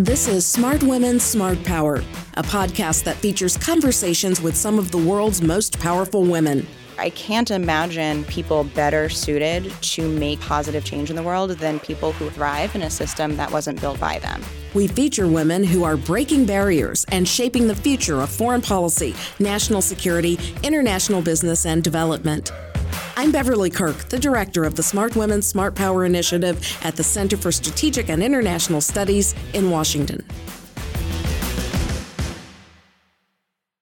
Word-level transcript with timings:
This 0.00 0.28
is 0.28 0.46
Smart 0.46 0.82
Women, 0.82 1.20
Smart 1.20 1.62
Power, 1.62 1.96
a 2.32 2.42
podcast 2.42 3.04
that 3.04 3.16
features 3.16 3.58
conversations 3.58 4.40
with 4.40 4.56
some 4.56 4.78
of 4.78 4.90
the 4.90 4.96
world's 4.96 5.42
most 5.42 5.78
powerful 5.78 6.24
women. 6.24 6.66
I 6.96 7.10
can't 7.10 7.50
imagine 7.50 8.24
people 8.24 8.64
better 8.64 9.10
suited 9.10 9.70
to 9.70 10.08
make 10.08 10.40
positive 10.40 10.86
change 10.86 11.10
in 11.10 11.16
the 11.16 11.22
world 11.22 11.50
than 11.50 11.78
people 11.80 12.12
who 12.12 12.30
thrive 12.30 12.74
in 12.74 12.80
a 12.80 12.88
system 12.88 13.36
that 13.36 13.52
wasn't 13.52 13.78
built 13.78 14.00
by 14.00 14.20
them. 14.20 14.42
We 14.72 14.86
feature 14.86 15.28
women 15.28 15.62
who 15.62 15.84
are 15.84 15.98
breaking 15.98 16.46
barriers 16.46 17.04
and 17.08 17.28
shaping 17.28 17.66
the 17.66 17.76
future 17.76 18.22
of 18.22 18.30
foreign 18.30 18.62
policy, 18.62 19.14
national 19.38 19.82
security, 19.82 20.38
international 20.62 21.20
business, 21.20 21.66
and 21.66 21.84
development. 21.84 22.52
I'm 23.20 23.32
Beverly 23.32 23.68
Kirk, 23.68 24.08
the 24.08 24.18
director 24.18 24.64
of 24.64 24.76
the 24.76 24.82
Smart 24.82 25.14
Women, 25.14 25.42
Smart 25.42 25.74
Power 25.74 26.06
Initiative 26.06 26.78
at 26.82 26.96
the 26.96 27.04
Center 27.04 27.36
for 27.36 27.52
Strategic 27.52 28.08
and 28.08 28.22
International 28.22 28.80
Studies 28.80 29.34
in 29.52 29.68
Washington. 29.68 30.24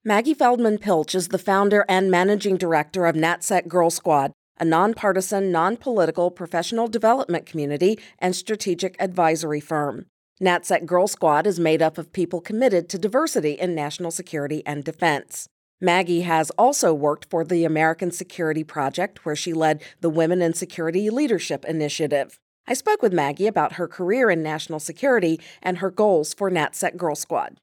Maggie 0.05 0.35
Feldman 0.35 0.79
Piltch 0.79 1.15
is 1.15 1.29
the 1.29 1.39
founder 1.39 1.85
and 1.89 2.11
managing 2.11 2.57
director 2.57 3.07
of 3.07 3.15
NatSec 3.15 3.69
Girl 3.69 3.91
Squad, 3.91 4.33
a 4.59 4.65
nonpartisan, 4.65 5.53
non-political 5.53 6.33
professional 6.33 6.89
development 6.89 7.47
community 7.47 7.97
and 8.19 8.35
strategic 8.35 8.97
advisory 9.01 9.61
firm. 9.61 10.07
NatSec 10.43 10.85
Girl 10.85 11.07
Squad 11.07 11.47
is 11.47 11.61
made 11.61 11.81
up 11.81 11.97
of 11.97 12.13
people 12.13 12.41
committed 12.41 12.89
to 12.89 12.99
diversity 12.99 13.53
in 13.53 13.77
national 13.77 14.11
security 14.11 14.65
and 14.67 14.83
defense. 14.83 15.49
Maggie 15.81 16.23
has 16.23 16.51
also 16.59 16.93
worked 16.93 17.27
for 17.31 17.45
the 17.45 17.65
American 17.65 18.11
Security 18.11 18.65
Project, 18.65 19.25
where 19.25 19.37
she 19.37 19.53
led 19.53 19.81
the 20.01 20.11
Women 20.11 20.43
in 20.43 20.53
Security 20.53 21.09
Leadership 21.09 21.65
Initiative. 21.65 22.41
I 22.67 22.75
spoke 22.75 23.01
with 23.01 23.13
Maggie 23.13 23.47
about 23.47 23.75
her 23.75 23.87
career 23.87 24.29
in 24.29 24.43
national 24.43 24.81
security 24.81 25.41
and 25.63 25.79
her 25.79 25.93
goals 25.93 26.35
for 26.35 26.51
NatSec 26.51 26.97
Girl 26.97 27.15
Squad. 27.15 27.59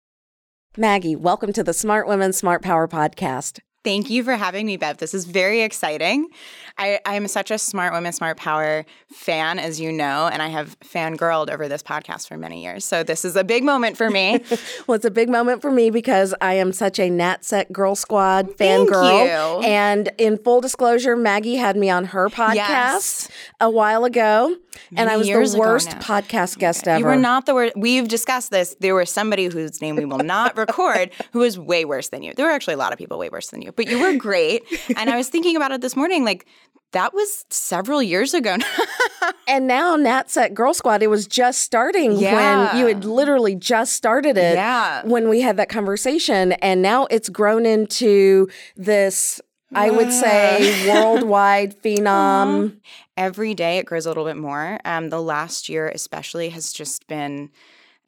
Maggie, 0.78 1.18
welcome 1.18 1.52
to 1.52 1.64
the 1.64 1.74
Smart 1.74 2.08
Women, 2.08 2.32
Smart 2.32 2.62
Power 2.62 2.88
podcast. 2.88 3.60
Thank 3.86 4.10
you 4.10 4.24
for 4.24 4.36
having 4.36 4.66
me, 4.66 4.78
Bev. 4.78 4.98
This 4.98 5.14
is 5.14 5.26
very 5.26 5.62
exciting. 5.62 6.28
I, 6.76 7.00
am 7.06 7.28
such 7.28 7.52
a 7.52 7.60
Smart 7.60 7.94
Women, 7.94 8.12
Smart 8.14 8.36
Power 8.36 8.84
fan, 9.14 9.60
as 9.60 9.80
you 9.80 9.92
know, 9.92 10.28
and 10.28 10.42
I 10.42 10.48
have 10.48 10.78
fangirled 10.80 11.52
over 11.52 11.68
this 11.68 11.84
podcast 11.84 12.28
for 12.28 12.36
many 12.36 12.64
years. 12.64 12.84
So 12.84 13.04
this 13.04 13.24
is 13.24 13.36
a 13.36 13.44
big 13.44 13.64
moment 13.64 13.96
for 13.96 14.10
me. 14.10 14.44
well, 14.88 14.96
it's 14.96 15.06
a 15.06 15.12
big 15.12 15.30
moment 15.30 15.62
for 15.62 15.72
me 15.72 15.92
because 15.92 16.34
I 16.42 16.56
am 16.56 16.74
such 16.74 16.98
a 16.98 17.12
NatSec 17.12 17.72
Girl 17.72 17.94
Squad 17.94 18.58
fangirl. 18.58 19.64
And 19.64 20.10
in 20.18 20.40
full 20.40 20.62
disclosure, 20.62 21.16
Maggie 21.16 21.56
had 21.56 21.78
me 21.78 21.92
on 21.92 22.06
her 22.06 22.28
podcast 22.28 22.56
yes. 22.56 23.30
a 23.62 23.70
while 23.70 24.04
ago. 24.04 24.58
And 24.96 25.10
I 25.10 25.18
was 25.18 25.28
the 25.28 25.60
worst 25.60 25.90
podcast 26.00 26.58
guest 26.58 26.88
ever. 26.88 27.00
You 27.00 27.06
were 27.06 27.16
not 27.16 27.46
the 27.46 27.54
worst. 27.54 27.74
We've 27.76 28.08
discussed 28.08 28.52
this. 28.52 28.76
There 28.80 28.96
was 28.96 29.10
somebody 29.10 29.46
whose 29.46 29.82
name 29.82 29.96
we 29.96 30.06
will 30.06 30.20
not 30.20 30.58
record 30.58 31.12
who 31.34 31.40
was 31.40 31.60
way 31.60 31.86
worse 31.86 32.10
than 32.10 32.24
you. 32.24 32.34
There 32.34 32.46
were 32.46 32.52
actually 32.52 32.74
a 32.74 32.78
lot 32.78 32.92
of 32.92 32.98
people 32.98 33.18
way 33.20 33.30
worse 33.30 33.50
than 33.50 33.62
you 33.62 33.72
but 33.76 33.88
you 33.88 34.00
were 34.00 34.14
great. 34.14 34.64
and 34.98 35.10
I 35.10 35.18
was 35.18 35.30
thinking 35.30 35.56
about 35.56 35.72
it 35.72 35.82
this 35.82 35.96
morning, 35.96 36.24
like 36.24 36.46
that 36.92 37.14
was 37.14 37.46
several 37.50 38.02
years 38.02 38.34
ago. 38.34 38.56
and 39.48 39.68
now 39.68 39.98
NatSec 39.98 40.54
Girl 40.54 40.74
Squad, 40.74 41.04
it 41.04 41.08
was 41.08 41.28
just 41.28 41.62
starting 41.62 42.14
yeah. 42.14 42.74
when 42.74 42.80
you 42.80 42.88
had 42.88 43.04
literally 43.04 43.56
just 43.56 43.94
started 43.94 44.38
it 44.38 44.56
yeah. 44.56 45.06
when 45.06 45.28
we 45.30 45.42
had 45.42 45.58
that 45.58 45.70
conversation. 45.70 46.54
And 46.54 46.82
now 46.82 47.06
it's 47.12 47.28
grown 47.30 47.66
into 47.66 48.48
this, 48.78 49.42
I 49.74 49.90
would 49.90 50.14
say, 50.14 50.88
worldwide 50.88 51.82
phenom. 51.82 52.68
Uh-huh. 52.68 52.76
Every 53.18 53.54
day 53.54 53.78
it 53.78 53.86
grows 53.86 54.06
a 54.06 54.10
little 54.10 54.26
bit 54.26 54.38
more. 54.38 54.80
Um, 54.86 55.10
the 55.10 55.22
last 55.22 55.70
year, 55.70 55.90
especially, 55.90 56.50
has 56.50 56.74
just 56.74 57.08
been. 57.08 57.50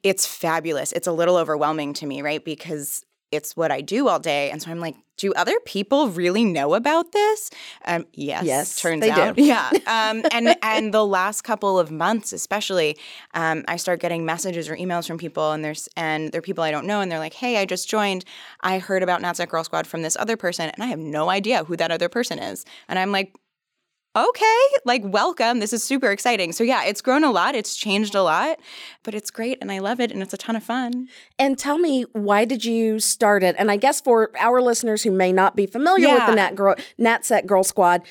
It's 0.03 0.27
fabulous. 0.27 0.91
It's 0.91 1.07
a 1.07 1.11
little 1.11 1.37
overwhelming 1.37 1.93
to 1.95 2.05
me, 2.05 2.21
right? 2.21 2.43
Because 2.43 3.03
it's 3.31 3.57
what 3.57 3.71
I 3.71 3.81
do 3.81 4.07
all 4.07 4.19
day. 4.19 4.49
And 4.51 4.61
so 4.61 4.71
I'm 4.71 4.79
like, 4.79 4.95
do 5.17 5.33
other 5.33 5.59
people 5.65 6.09
really 6.09 6.45
know 6.45 6.75
about 6.75 7.11
this? 7.11 7.49
Um, 7.85 8.05
yes, 8.13 8.45
yes, 8.45 8.75
turns 8.75 9.03
out, 9.03 9.35
do. 9.35 9.43
yeah. 9.43 9.71
Um, 9.87 10.23
and 10.31 10.55
and 10.61 10.93
the 10.93 11.05
last 11.05 11.41
couple 11.41 11.79
of 11.79 11.89
months, 11.91 12.31
especially, 12.33 12.97
um, 13.33 13.65
I 13.67 13.77
start 13.77 13.99
getting 13.99 14.25
messages 14.25 14.69
or 14.69 14.75
emails 14.75 15.07
from 15.07 15.17
people, 15.17 15.51
and 15.51 15.65
there's 15.65 15.89
and 15.97 16.31
they're 16.31 16.41
people 16.41 16.63
I 16.63 16.71
don't 16.71 16.85
know, 16.85 17.01
and 17.01 17.11
they're 17.11 17.19
like, 17.19 17.33
"Hey, 17.33 17.57
I 17.57 17.65
just 17.65 17.89
joined. 17.89 18.25
I 18.61 18.77
heard 18.77 19.01
about 19.01 19.21
NatSec 19.21 19.49
Girl 19.49 19.63
Squad 19.63 19.87
from 19.87 20.03
this 20.03 20.15
other 20.19 20.37
person, 20.37 20.69
and 20.69 20.83
I 20.83 20.87
have 20.87 20.99
no 20.99 21.29
idea 21.29 21.63
who 21.63 21.75
that 21.77 21.91
other 21.91 22.09
person 22.09 22.37
is." 22.37 22.63
And 22.87 22.99
I'm 22.99 23.11
like, 23.11 23.33
okay, 24.17 24.59
like 24.85 25.01
welcome. 25.05 25.59
This 25.59 25.73
is 25.73 25.83
super 25.83 26.11
exciting. 26.11 26.51
So 26.51 26.63
yeah, 26.63 26.83
it's 26.83 27.01
grown 27.01 27.23
a 27.23 27.31
lot. 27.31 27.55
It's 27.55 27.75
changed 27.75 28.15
a 28.15 28.23
lot, 28.23 28.59
but 29.03 29.13
it's 29.13 29.29
great 29.29 29.57
and 29.61 29.71
I 29.71 29.79
love 29.79 29.99
it 29.99 30.11
and 30.11 30.21
it's 30.21 30.33
a 30.33 30.37
ton 30.37 30.55
of 30.55 30.63
fun. 30.63 31.07
And 31.37 31.57
tell 31.57 31.77
me, 31.77 32.05
why 32.13 32.45
did 32.45 32.65
you 32.65 32.99
start 32.99 33.43
it? 33.43 33.55
And 33.59 33.69
I 33.69 33.77
guess 33.77 34.01
for 34.01 34.31
our 34.39 34.61
listeners 34.61 35.03
who 35.03 35.11
may 35.11 35.31
not 35.31 35.55
be 35.55 35.65
familiar 35.65 36.07
yeah. 36.07 36.15
with 36.15 36.25
the 36.27 36.35
Nat 36.35 36.55
Girl, 36.55 36.75
NatSec 36.99 37.45
Girl 37.45 37.63
Squad, 37.63 38.01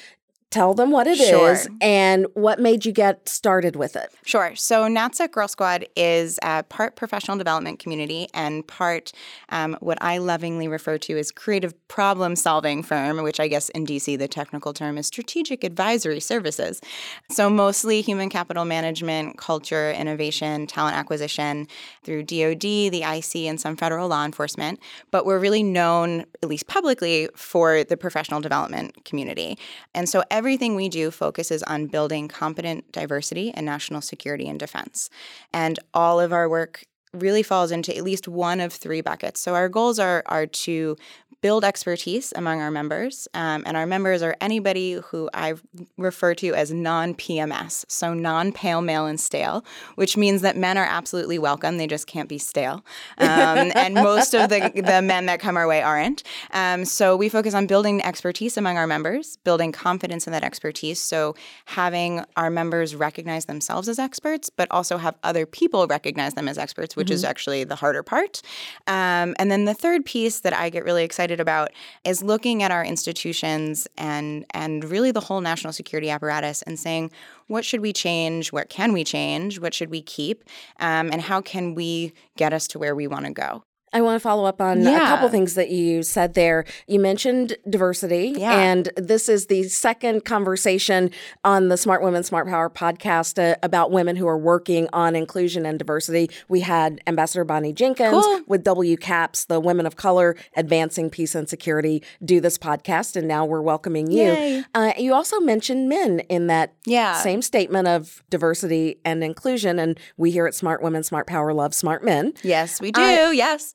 Tell 0.50 0.74
them 0.74 0.92
what 0.92 1.08
it 1.08 1.18
sure. 1.18 1.52
is 1.52 1.68
and 1.80 2.26
what 2.34 2.60
made 2.60 2.84
you 2.86 2.92
get 2.92 3.28
started 3.28 3.74
with 3.74 3.96
it. 3.96 4.12
Sure. 4.24 4.54
So, 4.54 4.84
NatSec 4.84 5.32
Girl 5.32 5.48
Squad 5.48 5.86
is 5.96 6.38
a 6.40 6.62
part 6.62 6.94
professional 6.94 7.36
development 7.36 7.80
community 7.80 8.28
and 8.32 8.66
part 8.66 9.10
um, 9.48 9.76
what 9.80 9.98
I 10.00 10.18
lovingly 10.18 10.68
refer 10.68 10.98
to 10.98 11.18
as 11.18 11.32
creative 11.32 11.74
problem 11.88 12.36
solving 12.36 12.84
firm, 12.84 13.22
which 13.24 13.40
I 13.40 13.48
guess 13.48 13.70
in 13.70 13.84
DC 13.84 14.16
the 14.18 14.28
technical 14.28 14.72
term 14.72 14.98
is 14.98 15.08
strategic 15.08 15.64
advisory 15.64 16.20
services. 16.20 16.80
So, 17.28 17.50
mostly 17.50 18.00
human 18.00 18.30
capital 18.30 18.64
management, 18.64 19.38
culture, 19.38 19.90
innovation, 19.90 20.68
talent 20.68 20.96
acquisition 20.96 21.66
through 22.04 22.22
DoD, 22.22 22.60
the 22.60 23.02
IC, 23.02 23.46
and 23.48 23.60
some 23.60 23.76
federal 23.76 24.08
law 24.08 24.24
enforcement. 24.24 24.78
But 25.10 25.26
we're 25.26 25.40
really 25.40 25.64
known, 25.64 26.20
at 26.40 26.48
least 26.48 26.68
publicly, 26.68 27.28
for 27.34 27.82
the 27.82 27.96
professional 27.96 28.40
development 28.40 29.04
community. 29.04 29.58
And 29.92 30.08
so, 30.08 30.22
everything 30.36 30.74
we 30.74 30.90
do 30.90 31.10
focuses 31.10 31.62
on 31.62 31.86
building 31.86 32.28
competent 32.28 32.92
diversity 32.92 33.54
in 33.56 33.64
national 33.64 34.02
security 34.02 34.46
and 34.48 34.60
defense. 34.60 35.08
And 35.50 35.78
all 35.94 36.20
of 36.20 36.30
our 36.30 36.46
work 36.46 36.84
really 37.12 37.42
falls 37.42 37.70
into 37.70 37.96
at 37.96 38.04
least 38.04 38.28
one 38.28 38.60
of 38.60 38.72
three 38.72 39.00
buckets. 39.00 39.40
So 39.40 39.54
our 39.54 39.68
goals 39.68 39.98
are 39.98 40.22
are 40.26 40.46
to 40.46 40.96
build 41.42 41.64
expertise 41.64 42.32
among 42.34 42.60
our 42.60 42.70
members. 42.70 43.28
Um, 43.34 43.62
and 43.66 43.76
our 43.76 43.86
members 43.86 44.22
are 44.22 44.36
anybody 44.40 44.94
who 44.94 45.28
I 45.34 45.54
refer 45.96 46.34
to 46.34 46.54
as 46.54 46.72
non 46.72 47.14
PMS, 47.14 47.84
so 47.88 48.14
non 48.14 48.52
pale, 48.52 48.80
male, 48.80 49.06
and 49.06 49.20
stale, 49.20 49.64
which 49.94 50.16
means 50.16 50.42
that 50.42 50.56
men 50.56 50.78
are 50.78 50.84
absolutely 50.84 51.38
welcome. 51.38 51.76
They 51.76 51.86
just 51.86 52.06
can't 52.06 52.28
be 52.28 52.38
stale. 52.38 52.84
Um, 53.18 53.70
and 53.76 53.94
most 53.94 54.34
of 54.34 54.48
the, 54.48 54.72
the 54.74 55.02
men 55.02 55.26
that 55.26 55.40
come 55.40 55.56
our 55.56 55.68
way 55.68 55.82
aren't. 55.82 56.22
Um, 56.52 56.84
so 56.84 57.16
we 57.16 57.28
focus 57.28 57.54
on 57.54 57.66
building 57.66 58.02
expertise 58.04 58.56
among 58.56 58.76
our 58.76 58.86
members, 58.86 59.36
building 59.44 59.72
confidence 59.72 60.26
in 60.26 60.32
that 60.32 60.42
expertise. 60.42 60.98
So 60.98 61.34
having 61.66 62.24
our 62.36 62.50
members 62.50 62.96
recognize 62.96 63.44
themselves 63.44 63.88
as 63.88 63.98
experts, 63.98 64.50
but 64.50 64.68
also 64.70 64.96
have 64.98 65.14
other 65.22 65.46
people 65.46 65.86
recognize 65.86 66.34
them 66.34 66.48
as 66.48 66.58
experts, 66.58 66.96
which 66.96 67.05
mm-hmm. 67.06 67.14
is 67.14 67.24
actually 67.24 67.64
the 67.64 67.76
harder 67.76 68.02
part. 68.02 68.42
Um, 68.86 69.34
and 69.38 69.50
then 69.50 69.64
the 69.64 69.74
third 69.74 70.04
piece 70.04 70.40
that 70.40 70.52
I 70.52 70.70
get 70.70 70.84
really 70.84 71.04
excited 71.04 71.26
excited 71.26 71.40
about 71.40 71.72
is 72.04 72.22
looking 72.22 72.62
at 72.62 72.70
our 72.70 72.84
institutions 72.84 73.88
and 73.96 74.44
and 74.50 74.84
really 74.84 75.12
the 75.12 75.20
whole 75.20 75.40
national 75.40 75.72
security 75.72 76.10
apparatus 76.10 76.62
and 76.62 76.78
saying 76.78 77.10
what 77.48 77.64
should 77.64 77.80
we 77.80 77.92
change, 77.92 78.52
what 78.52 78.68
can 78.68 78.92
we 78.92 79.04
change, 79.04 79.58
what 79.60 79.74
should 79.74 79.90
we 79.90 80.02
keep, 80.02 80.44
um, 80.80 81.10
and 81.12 81.22
how 81.22 81.40
can 81.40 81.74
we 81.74 82.12
get 82.36 82.52
us 82.52 82.66
to 82.68 82.78
where 82.78 82.94
we 82.94 83.06
want 83.06 83.24
to 83.26 83.32
go. 83.32 83.62
I 83.92 84.00
want 84.00 84.16
to 84.16 84.20
follow 84.20 84.44
up 84.44 84.60
on 84.60 84.82
yeah. 84.82 85.04
a 85.04 85.06
couple 85.06 85.28
things 85.28 85.54
that 85.54 85.70
you 85.70 86.02
said 86.02 86.34
there. 86.34 86.64
You 86.88 86.98
mentioned 86.98 87.56
diversity, 87.70 88.34
yeah. 88.36 88.58
and 88.58 88.90
this 88.96 89.28
is 89.28 89.46
the 89.46 89.64
second 89.64 90.24
conversation 90.24 91.10
on 91.44 91.68
the 91.68 91.76
Smart 91.76 92.02
Women, 92.02 92.24
Smart 92.24 92.48
Power 92.48 92.68
podcast 92.68 93.38
uh, 93.42 93.56
about 93.62 93.92
women 93.92 94.16
who 94.16 94.26
are 94.26 94.36
working 94.36 94.88
on 94.92 95.14
inclusion 95.14 95.64
and 95.64 95.78
diversity. 95.78 96.30
We 96.48 96.60
had 96.60 97.00
Ambassador 97.06 97.44
Bonnie 97.44 97.72
Jenkins 97.72 98.10
cool. 98.10 98.40
with 98.48 98.64
WCAPS, 98.64 99.46
the 99.46 99.60
Women 99.60 99.86
of 99.86 99.96
Color 99.96 100.36
Advancing 100.56 101.08
Peace 101.08 101.36
and 101.36 101.48
Security, 101.48 102.02
do 102.24 102.40
this 102.40 102.58
podcast, 102.58 103.14
and 103.14 103.28
now 103.28 103.44
we're 103.44 103.62
welcoming 103.62 104.10
you. 104.10 104.64
Uh, 104.74 104.92
you 104.98 105.14
also 105.14 105.38
mentioned 105.38 105.88
men 105.88 106.20
in 106.28 106.48
that 106.48 106.74
yeah. 106.86 107.14
same 107.14 107.40
statement 107.40 107.86
of 107.86 108.22
diversity 108.30 108.98
and 109.04 109.22
inclusion, 109.22 109.78
and 109.78 109.98
we 110.16 110.32
here 110.32 110.46
at 110.46 110.54
Smart 110.56 110.82
Women, 110.82 111.04
Smart 111.04 111.28
Power 111.28 111.54
love 111.54 111.72
smart 111.72 112.04
men. 112.04 112.34
Yes, 112.42 112.80
we 112.80 112.90
do. 112.90 113.00
Uh, 113.00 113.30
yes. 113.30 113.74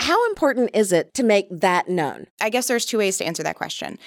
How 0.00 0.26
important 0.30 0.70
is 0.72 0.92
it 0.92 1.12
to 1.12 1.22
make 1.22 1.46
that 1.50 1.86
known? 1.86 2.26
I 2.40 2.48
guess 2.48 2.68
there's 2.68 2.86
two 2.86 2.96
ways 2.96 3.18
to 3.18 3.24
answer 3.26 3.42
that 3.42 3.56
question. 3.56 3.98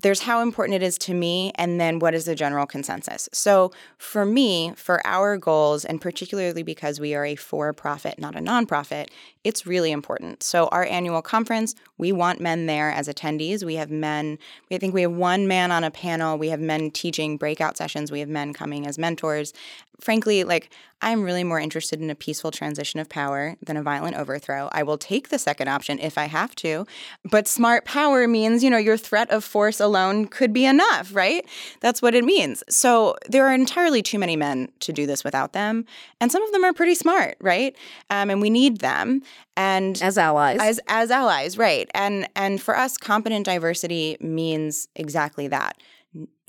There's 0.00 0.20
how 0.20 0.42
important 0.42 0.76
it 0.76 0.82
is 0.84 0.96
to 0.98 1.12
me, 1.12 1.50
and 1.56 1.80
then 1.80 1.98
what 1.98 2.14
is 2.14 2.24
the 2.24 2.36
general 2.36 2.66
consensus. 2.66 3.28
So, 3.32 3.72
for 3.98 4.24
me, 4.24 4.72
for 4.76 5.04
our 5.04 5.36
goals, 5.36 5.84
and 5.84 6.00
particularly 6.00 6.62
because 6.62 7.00
we 7.00 7.16
are 7.16 7.24
a 7.24 7.34
for 7.34 7.72
profit, 7.72 8.16
not 8.16 8.36
a 8.36 8.38
nonprofit, 8.38 9.08
it's 9.42 9.66
really 9.66 9.90
important. 9.90 10.44
So, 10.44 10.68
our 10.68 10.84
annual 10.84 11.20
conference, 11.20 11.74
we 11.98 12.12
want 12.12 12.40
men 12.40 12.66
there 12.66 12.92
as 12.92 13.08
attendees. 13.08 13.64
We 13.64 13.74
have 13.74 13.90
men, 13.90 14.38
I 14.70 14.78
think 14.78 14.94
we 14.94 15.02
have 15.02 15.12
one 15.12 15.48
man 15.48 15.72
on 15.72 15.82
a 15.82 15.90
panel, 15.90 16.38
we 16.38 16.50
have 16.50 16.60
men 16.60 16.92
teaching 16.92 17.36
breakout 17.36 17.76
sessions, 17.76 18.12
we 18.12 18.20
have 18.20 18.28
men 18.28 18.54
coming 18.54 18.86
as 18.86 18.98
mentors. 18.98 19.52
Frankly, 20.00 20.44
like, 20.44 20.70
I'm 21.02 21.22
really 21.22 21.44
more 21.44 21.58
interested 21.58 22.00
in 22.00 22.10
a 22.10 22.14
peaceful 22.14 22.50
transition 22.50 23.00
of 23.00 23.08
power 23.08 23.56
than 23.62 23.76
a 23.76 23.82
violent 23.82 24.16
overthrow. 24.16 24.68
I 24.72 24.82
will 24.82 24.98
take 24.98 25.28
the 25.28 25.38
second 25.40 25.68
option 25.68 25.98
if 25.98 26.16
I 26.18 26.24
have 26.24 26.54
to. 26.56 26.86
But 27.24 27.48
smart 27.48 27.84
power 27.84 28.28
means, 28.28 28.62
you 28.62 28.70
know, 28.70 28.78
your 28.78 28.96
threat 28.96 29.30
of 29.30 29.44
force 29.44 29.80
alone 29.80 30.26
could 30.26 30.52
be 30.52 30.64
enough, 30.64 31.14
right? 31.14 31.44
That's 31.80 32.02
what 32.02 32.14
it 32.14 32.24
means. 32.24 32.62
So 32.68 33.16
there 33.28 33.46
are 33.46 33.52
entirely 33.52 34.02
too 34.02 34.18
many 34.18 34.36
men 34.36 34.68
to 34.80 34.92
do 34.92 35.06
this 35.06 35.24
without 35.24 35.52
them. 35.52 35.84
And 36.20 36.30
some 36.30 36.42
of 36.42 36.52
them 36.52 36.64
are 36.64 36.72
pretty 36.72 36.94
smart, 36.94 37.36
right? 37.40 37.76
Um, 38.10 38.30
and 38.30 38.40
we 38.40 38.50
need 38.50 38.78
them. 38.78 39.22
And 39.56 40.00
as 40.02 40.16
allies. 40.16 40.58
As 40.60 40.80
as 40.88 41.10
allies, 41.10 41.58
right. 41.58 41.90
And 41.94 42.28
and 42.36 42.60
for 42.62 42.76
us, 42.76 42.96
competent 42.96 43.44
diversity 43.44 44.16
means 44.20 44.88
exactly 44.94 45.48
that 45.48 45.76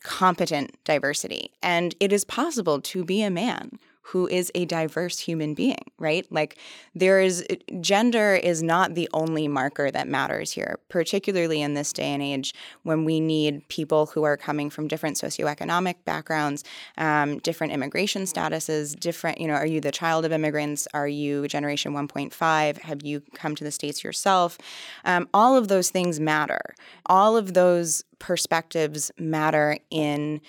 competent 0.03 0.83
diversity. 0.83 1.51
And 1.61 1.95
it 1.99 2.11
is 2.11 2.23
possible 2.23 2.81
to 2.81 3.03
be 3.03 3.21
a 3.21 3.29
man 3.29 3.79
who 4.03 4.27
is 4.27 4.51
a 4.55 4.65
diverse 4.65 5.19
human 5.19 5.53
being, 5.53 5.83
right? 5.97 6.25
Like 6.31 6.57
there 6.95 7.21
is 7.21 7.45
gender 7.79 8.33
is 8.33 8.63
not 8.63 8.95
the 8.95 9.07
only 9.13 9.47
marker 9.47 9.91
that 9.91 10.07
matters 10.07 10.51
here, 10.51 10.79
particularly 10.89 11.61
in 11.61 11.75
this 11.75 11.93
day 11.93 12.07
and 12.07 12.21
age 12.21 12.53
when 12.83 13.05
we 13.05 13.19
need 13.19 13.67
people 13.69 14.07
who 14.07 14.23
are 14.23 14.37
coming 14.37 14.69
from 14.69 14.87
different 14.87 15.17
socioeconomic 15.17 15.95
backgrounds, 16.03 16.63
um, 16.97 17.37
different 17.39 17.73
immigration 17.73 18.23
statuses, 18.23 18.99
different, 18.99 19.39
you 19.39 19.47
know, 19.47 19.53
are 19.53 19.67
you 19.67 19.79
the 19.79 19.91
child 19.91 20.25
of 20.25 20.31
immigrants? 20.31 20.87
Are 20.93 21.07
you 21.07 21.47
generation 21.47 21.93
1.5? 21.93 22.77
Have 22.79 23.03
you 23.03 23.21
come 23.35 23.55
to 23.55 23.63
the 23.63 23.71
States 23.71 24.03
yourself? 24.03 24.57
Um, 25.05 25.29
all 25.33 25.55
of 25.55 25.67
those 25.67 25.89
things 25.89 26.19
matter. 26.19 26.61
All 27.05 27.37
of 27.37 27.53
those 27.53 28.03
perspectives 28.19 29.11
matter 29.17 29.77
in 29.89 30.41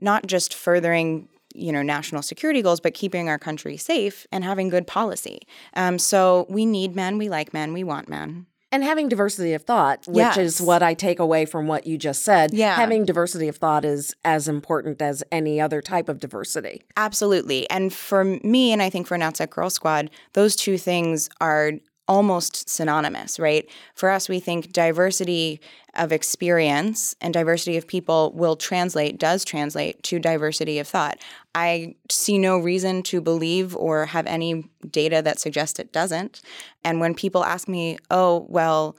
not 0.00 0.26
just 0.26 0.52
furthering 0.52 1.28
you 1.56 1.72
know 1.72 1.82
national 1.82 2.22
security 2.22 2.62
goals, 2.62 2.80
but 2.80 2.94
keeping 2.94 3.28
our 3.28 3.38
country 3.38 3.76
safe 3.76 4.26
and 4.32 4.44
having 4.44 4.68
good 4.68 4.86
policy. 4.86 5.40
Um, 5.74 5.98
so 5.98 6.46
we 6.48 6.66
need 6.66 6.94
men, 6.94 7.18
we 7.18 7.28
like 7.28 7.52
men, 7.52 7.72
we 7.72 7.84
want 7.84 8.08
men. 8.08 8.46
And 8.72 8.82
having 8.82 9.08
diversity 9.08 9.54
of 9.54 9.62
thought, 9.62 10.06
which 10.06 10.16
yes. 10.16 10.36
is 10.36 10.60
what 10.60 10.82
I 10.82 10.92
take 10.92 11.20
away 11.20 11.46
from 11.46 11.66
what 11.68 11.86
you 11.86 11.96
just 11.96 12.22
said. 12.22 12.52
Yeah. 12.52 12.74
Having 12.74 13.04
diversity 13.04 13.46
of 13.48 13.56
thought 13.56 13.84
is 13.84 14.12
as 14.24 14.48
important 14.48 15.00
as 15.00 15.22
any 15.30 15.60
other 15.60 15.80
type 15.80 16.08
of 16.08 16.18
diversity. 16.18 16.82
Absolutely. 16.96 17.70
And 17.70 17.92
for 17.92 18.24
me, 18.24 18.72
and 18.72 18.82
I 18.82 18.90
think 18.90 19.06
for 19.06 19.16
NatSec 19.16 19.50
Girl 19.50 19.70
Squad, 19.70 20.10
those 20.32 20.56
two 20.56 20.78
things 20.78 21.30
are 21.40 21.72
almost 22.08 22.68
synonymous, 22.68 23.38
right? 23.38 23.68
For 23.94 24.10
us, 24.10 24.28
we 24.28 24.40
think 24.40 24.72
diversity 24.72 25.60
of 25.94 26.12
experience 26.12 27.16
and 27.20 27.32
diversity 27.32 27.76
of 27.76 27.86
people 27.86 28.32
will 28.34 28.56
translate, 28.56 29.18
does 29.18 29.44
translate 29.44 30.02
to 30.04 30.18
diversity 30.18 30.78
of 30.78 30.86
thought. 30.86 31.18
I 31.54 31.96
see 32.10 32.38
no 32.38 32.58
reason 32.58 33.02
to 33.04 33.20
believe 33.20 33.74
or 33.76 34.06
have 34.06 34.26
any 34.26 34.68
data 34.88 35.22
that 35.22 35.40
suggests 35.40 35.78
it 35.78 35.92
doesn't. 35.92 36.42
And 36.84 37.00
when 37.00 37.14
people 37.14 37.44
ask 37.44 37.66
me, 37.66 37.98
oh, 38.10 38.46
well, 38.48 38.96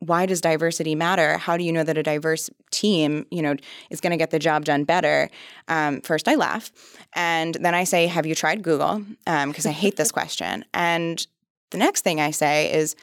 why 0.00 0.26
does 0.26 0.40
diversity 0.40 0.94
matter? 0.94 1.36
How 1.36 1.56
do 1.56 1.64
you 1.64 1.72
know 1.72 1.84
that 1.84 1.98
a 1.98 2.02
diverse 2.02 2.48
team, 2.70 3.26
you 3.30 3.42
know, 3.42 3.54
is 3.90 4.00
going 4.00 4.12
to 4.12 4.16
get 4.16 4.30
the 4.30 4.38
job 4.38 4.64
done 4.64 4.84
better? 4.84 5.30
Um, 5.68 6.00
first, 6.00 6.26
I 6.26 6.36
laugh, 6.36 6.72
and 7.12 7.54
then 7.56 7.74
I 7.74 7.84
say, 7.84 8.06
"Have 8.06 8.24
you 8.24 8.34
tried 8.34 8.62
Google?" 8.62 9.04
Because 9.26 9.66
um, 9.66 9.70
I 9.70 9.72
hate 9.72 9.96
this 9.96 10.10
question. 10.20 10.64
And 10.72 11.26
the 11.70 11.78
next 11.78 12.02
thing 12.02 12.20
I 12.20 12.30
say 12.30 12.72
is, 12.72 12.96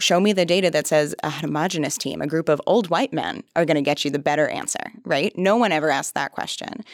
show 0.00 0.18
me 0.20 0.32
the 0.32 0.44
data 0.44 0.70
that 0.70 0.86
says 0.86 1.14
a 1.22 1.30
homogenous 1.30 1.96
team, 1.96 2.20
a 2.20 2.26
group 2.26 2.48
of 2.48 2.60
old 2.66 2.90
white 2.90 3.12
men, 3.12 3.42
are 3.54 3.64
going 3.64 3.76
to 3.76 3.82
get 3.82 4.04
you 4.04 4.10
the 4.10 4.18
better 4.18 4.48
answer, 4.48 4.92
right? 5.04 5.36
No 5.36 5.56
one 5.56 5.72
ever 5.72 5.90
asked 5.90 6.14
that 6.14 6.32
question. 6.32 6.84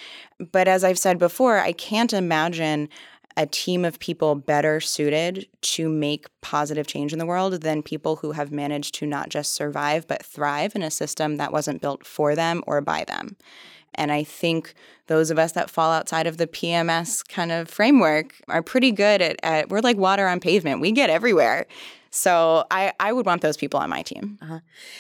But 0.53 0.69
as 0.69 0.85
I've 0.85 0.99
said 0.99 1.19
before, 1.19 1.59
I 1.59 1.73
can't 1.73 2.13
imagine 2.13 2.89
a 3.37 3.47
team 3.47 3.85
of 3.85 3.99
people 4.01 4.35
better 4.35 4.81
suited 4.81 5.47
to 5.63 5.89
make 5.89 6.27
positive 6.41 6.87
change 6.87 7.13
in 7.13 7.19
the 7.19 7.27
world 7.27 7.63
than 7.63 7.83
people 7.83 8.17
who 8.17 8.33
have 8.33 8.53
managed 8.53 8.95
to 8.97 9.07
not 9.07 9.29
just 9.29 9.55
survive, 9.55 10.07
but 10.07 10.25
thrive 10.25 10.75
in 10.75 10.83
a 10.83 10.91
system 10.91 11.37
that 11.37 11.53
wasn't 11.53 11.81
built 11.81 12.05
for 12.05 12.35
them 12.35 12.63
or 12.67 12.81
by 12.81 13.05
them. 13.05 13.37
And 13.95 14.13
I 14.13 14.25
think 14.25 14.75
those 15.07 15.31
of 15.31 15.39
us 15.39 15.53
that 15.53 15.71
fall 15.71 15.91
outside 15.91 16.27
of 16.27 16.37
the 16.37 16.47
PMS 16.47 17.27
kind 17.29 17.53
of 17.53 17.69
framework 17.69 18.35
are 18.49 18.63
pretty 18.63 18.93
good 18.93 19.21
at, 19.21 19.37
at 19.43 19.69
we're 19.69 19.81
like 19.81 19.97
water 19.97 20.27
on 20.27 20.41
pavement. 20.41 20.81
We 20.81 20.93
get 20.93 21.11
everywhere. 21.11 21.67
So 22.13 22.65
I, 22.71 22.93
I 22.99 23.13
would 23.13 23.25
want 23.25 23.41
those 23.41 23.57
people 23.57 23.79
on 23.79 23.89
my 23.89 24.03
team. 24.03 24.39
Uh-huh. 24.43 24.59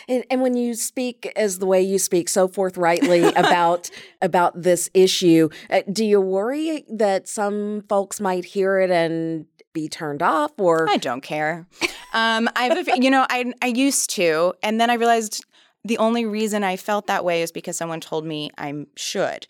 And, 0.08 0.25
and 0.31 0.42
when 0.42 0.56
you 0.56 0.75
speak 0.75 1.32
as 1.34 1.58
the 1.58 1.66
way 1.66 1.82
you 1.82 1.98
speak 1.98 2.28
so 2.28 2.46
forthrightly 2.46 3.25
about 3.37 3.90
about 4.22 4.60
this 4.60 4.88
issue, 4.94 5.48
uh, 5.70 5.82
do 5.92 6.04
you 6.04 6.20
worry 6.20 6.84
that 6.88 7.28
some 7.28 7.82
folks 7.88 8.20
might 8.20 8.44
hear 8.44 8.78
it 8.78 8.90
and 8.90 9.46
be 9.72 9.88
turned 9.88 10.22
off 10.22 10.52
or 10.58 10.88
I 10.88 10.96
don't 10.96 11.20
care. 11.20 11.66
Um, 12.12 12.48
I've 12.56 12.88
you 12.88 13.10
know 13.10 13.26
I 13.28 13.52
I 13.62 13.66
used 13.66 14.10
to, 14.10 14.54
and 14.62 14.81
then 14.81 14.90
I 14.90 14.94
realized 14.94 15.44
the 15.85 15.99
only 15.99 16.27
reason 16.27 16.62
I 16.65 16.77
felt 16.77 17.06
that 17.06 17.25
way 17.25 17.43
is 17.43 17.53
because 17.53 17.77
someone 17.77 18.00
told 18.00 18.25
me 18.25 18.50
I 18.59 18.87
should. 18.97 19.47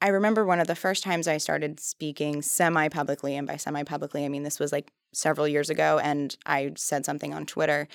I 0.00 0.08
remember 0.08 0.44
one 0.44 0.60
of 0.60 0.66
the 0.66 0.74
first 0.74 1.02
times 1.02 1.28
I 1.28 1.38
started 1.38 1.80
speaking 1.80 2.42
semi 2.42 2.88
publicly, 2.88 3.36
and 3.36 3.46
by 3.46 3.56
semi 3.56 3.84
publicly, 3.84 4.24
I 4.24 4.28
mean 4.28 4.42
this 4.42 4.60
was 4.60 4.72
like 4.72 4.92
several 5.14 5.48
years 5.48 5.70
ago, 5.70 5.98
and 6.02 6.36
I 6.46 6.72
said 6.76 7.04
something 7.04 7.32
on 7.32 7.46
Twitter. 7.46 7.88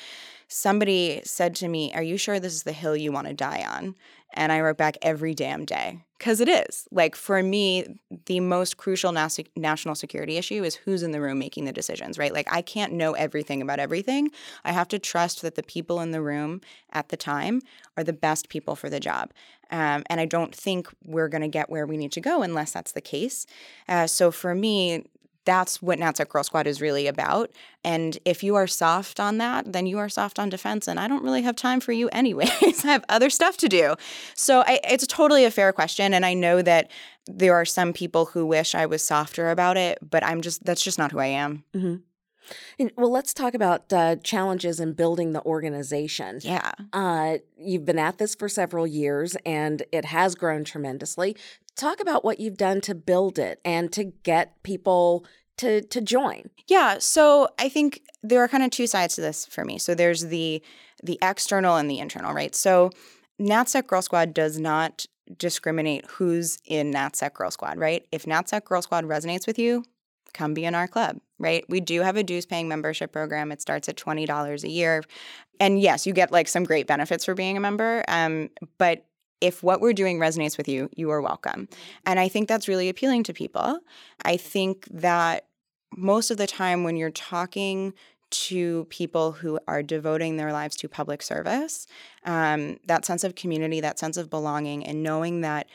Somebody 0.48 1.22
said 1.24 1.56
to 1.56 1.68
me, 1.68 1.94
Are 1.94 2.04
you 2.04 2.18
sure 2.18 2.40
this 2.40 2.54
is 2.54 2.64
the 2.64 2.72
hill 2.72 2.96
you 2.96 3.12
want 3.12 3.28
to 3.28 3.34
die 3.34 3.64
on? 3.68 3.96
And 4.34 4.52
I 4.52 4.62
wrote 4.62 4.78
back 4.78 4.98
every 5.02 5.34
damn 5.34 5.66
day 5.66 6.04
because 6.18 6.40
it 6.40 6.50
is. 6.50 6.88
Like 6.92 7.16
for 7.16 7.42
me, 7.42 8.00
the 8.26 8.40
most 8.40 8.78
crucial 8.78 9.12
nas- 9.12 9.40
national 9.56 9.96
security 9.96 10.38
issue 10.38 10.64
is 10.64 10.76
who's 10.76 11.02
in 11.02 11.12
the 11.12 11.22
room 11.22 11.40
making 11.40 11.66
the 11.66 11.72
decisions, 11.72 12.20
right? 12.20 12.34
Like 12.34 12.48
I 12.52 12.62
can't 12.62 12.94
know 12.94 13.14
everything 13.14 13.62
about 13.62 13.80
everything. 13.80 14.30
I 14.64 14.72
have 14.72 14.88
to 14.90 15.00
trust 15.00 15.42
that 15.42 15.56
the 15.56 15.64
people 15.64 16.00
in 16.02 16.12
the 16.12 16.22
room 16.22 16.62
at 16.92 17.10
the 17.10 17.18
time 17.18 17.62
are 17.98 18.04
the 18.04 18.14
best 18.14 18.50
people 18.50 18.76
for 18.76 18.90
the 18.90 19.00
job. 19.00 19.32
Um, 19.72 20.04
and 20.10 20.20
I 20.20 20.26
don't 20.26 20.54
think 20.54 20.88
we're 21.06 21.30
going 21.30 21.42
to 21.42 21.48
get 21.48 21.70
where 21.70 21.86
we 21.86 21.98
need 21.98 22.12
to 22.14 22.22
go 22.22 22.42
unless 22.42 22.72
that's 22.72 22.92
the 22.92 23.02
case. 23.02 23.46
Uh, 23.88 24.08
so 24.08 24.32
for 24.32 24.56
me, 24.56 25.06
that's 25.50 25.82
what 25.82 25.98
NatSec 25.98 26.30
Girl 26.30 26.44
Squad 26.44 26.68
is 26.68 26.80
really 26.80 27.08
about. 27.08 27.50
And 27.84 28.20
if 28.24 28.44
you 28.44 28.54
are 28.54 28.68
soft 28.68 29.20
on 29.20 29.40
that, 29.40 29.74
then 29.74 29.88
you 29.88 29.98
are 29.98 30.08
soft 30.08 30.38
on 30.38 30.48
defense. 30.48 30.88
And 30.88 31.00
I 31.00 31.08
don't 31.08 31.24
really 31.24 31.42
have 31.42 31.56
time 31.56 31.80
for 31.80 31.92
you 31.92 32.08
anyways. 32.12 32.86
I 32.86 32.92
have 32.92 33.04
other 33.10 33.32
stuff 33.32 33.58
to 33.58 33.68
do. 33.68 33.96
So 34.36 34.62
I, 34.68 34.80
it's 34.84 35.08
totally 35.08 35.46
a 35.46 35.52
fair 35.52 35.74
question. 35.74 36.14
And 36.14 36.24
I 36.24 36.36
know 36.36 36.62
that 36.62 36.92
there 37.26 37.56
are 37.56 37.66
some 37.66 37.94
people 37.94 38.26
who 38.26 38.46
wish 38.46 38.76
I 38.76 38.86
was 38.86 39.04
softer 39.04 39.50
about 39.50 39.76
it, 39.76 39.98
but 40.08 40.24
I'm 40.24 40.42
just, 40.42 40.64
that's 40.64 40.84
just 40.84 41.00
not 41.00 41.12
who 41.12 41.18
I 41.18 41.28
am. 41.28 41.64
Mm-hmm. 41.76 41.96
And, 42.78 42.92
well, 42.96 43.12
let's 43.12 43.34
talk 43.34 43.54
about 43.54 43.92
uh, 43.92 44.18
challenges 44.18 44.80
in 44.80 44.94
building 44.94 45.34
the 45.34 45.44
organization. 45.44 46.40
Yeah. 46.44 46.72
Uh, 46.94 47.38
you've 47.58 47.86
been 47.86 48.00
at 48.00 48.18
this 48.18 48.36
for 48.36 48.50
several 48.50 48.88
years 48.88 49.36
and 49.46 49.84
it 49.92 50.06
has 50.06 50.36
grown 50.36 50.64
tremendously. 50.64 51.36
Talk 51.76 52.00
about 52.00 52.24
what 52.24 52.40
you've 52.40 52.58
done 52.58 52.82
to 52.82 52.96
build 52.96 53.40
it 53.40 53.60
and 53.64 53.92
to 53.94 54.04
get 54.04 54.62
people 54.64 55.26
to 55.60 55.82
to 55.82 56.02
join. 56.02 56.50
Yeah, 56.68 56.98
so 57.00 57.50
I 57.60 57.70
think 57.70 58.02
there 58.24 58.44
are 58.44 58.48
kind 58.48 58.64
of 58.64 58.72
two 58.72 58.88
sides 58.88 59.16
to 59.16 59.22
this 59.22 59.46
for 59.46 59.64
me. 59.64 59.78
So 59.78 59.94
there's 59.94 60.24
the 60.24 60.64
the 61.04 61.20
external 61.22 61.78
and 61.78 61.90
the 61.90 62.00
internal, 62.00 62.34
right? 62.34 62.56
So 62.56 62.92
NatSec 63.40 63.88
Girl 63.88 64.02
Squad 64.02 64.34
does 64.34 64.60
not 64.60 65.06
discriminate 65.38 66.06
who's 66.08 66.58
in 66.66 66.92
NatSec 66.92 67.34
Girl 67.34 67.52
Squad, 67.52 67.78
right? 67.78 68.06
If 68.12 68.26
NatSec 68.26 68.66
Girl 68.66 68.82
Squad 68.82 69.06
resonates 69.06 69.48
with 69.48 69.60
you, 69.60 69.84
come 70.34 70.54
be 70.54 70.66
in 70.66 70.76
our 70.76 70.88
club, 70.88 71.20
right? 71.38 71.64
We 71.70 71.80
do 71.80 72.02
have 72.02 72.18
a 72.18 72.24
dues 72.24 72.46
paying 72.46 72.68
membership 72.68 73.12
program. 73.12 73.52
It 73.52 73.62
starts 73.62 73.88
at 73.88 73.96
$20 73.96 74.64
a 74.64 74.70
year. 74.70 75.04
And 75.60 75.80
yes, 75.80 76.08
you 76.08 76.14
get 76.14 76.32
like 76.32 76.48
some 76.48 76.64
great 76.64 76.88
benefits 76.88 77.26
for 77.26 77.36
being 77.36 77.58
a 77.58 77.62
member. 77.62 78.04
Um, 78.08 78.50
but 78.78 79.06
if 79.42 79.64
what 79.64 79.82
we're 79.82 79.94
doing 79.94 80.20
resonates 80.20 80.58
with 80.58 80.68
you, 80.68 80.90
you 80.96 81.10
are 81.12 81.22
welcome. 81.22 81.70
And 82.06 82.20
I 82.20 82.28
think 82.28 82.48
that's 82.48 82.68
really 82.68 82.90
appealing 82.90 83.24
to 83.24 83.34
people. 83.34 83.80
I 84.24 84.38
think 84.38 84.88
that 84.92 85.46
most 85.96 86.32
of 86.32 86.38
the 86.38 86.48
time 86.48 86.84
when 86.84 86.96
you're 86.96 87.10
talking 87.10 87.94
to 88.32 88.86
people 88.86 89.32
who 89.32 89.60
are 89.68 89.82
devoting 89.82 90.38
their 90.38 90.54
lives 90.54 90.76
to 90.78 90.88
public 90.88 91.22
service, 91.22 91.88
um, 92.26 92.78
that 92.86 93.06
sense 93.06 93.24
of 93.24 93.36
community, 93.36 93.82
that 93.82 93.98
sense 93.98 94.18
of 94.18 94.30
belonging, 94.30 94.86
and 94.86 95.02
knowing 95.02 95.42
that 95.42 95.68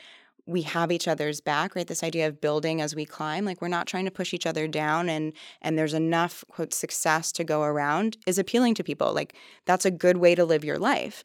we 0.47 0.61
have 0.61 0.91
each 0.91 1.07
other's 1.07 1.41
back, 1.41 1.75
right? 1.75 1.87
This 1.87 2.03
idea 2.03 2.27
of 2.27 2.39
building 2.39 2.79
as 2.79 2.95
we 2.95 3.03
climb, 3.03 3.45
like 3.45 3.61
we're 3.61 3.67
not 3.67 3.87
trying 3.87 4.05
to 4.05 4.11
push 4.11 4.33
each 4.33 4.45
other 4.45 4.67
down 4.67 5.09
and 5.09 5.33
and 5.61 5.77
there's 5.77 5.93
enough 5.93 6.43
quote 6.49 6.73
success 6.73 7.31
to 7.33 7.43
go 7.43 7.63
around 7.63 8.17
is 8.27 8.37
appealing 8.37 8.75
to 8.75 8.83
people. 8.83 9.11
Like 9.13 9.35
that's 9.65 9.85
a 9.85 9.91
good 9.91 10.17
way 10.17 10.35
to 10.35 10.45
live 10.45 10.63
your 10.63 10.77
life. 10.77 11.23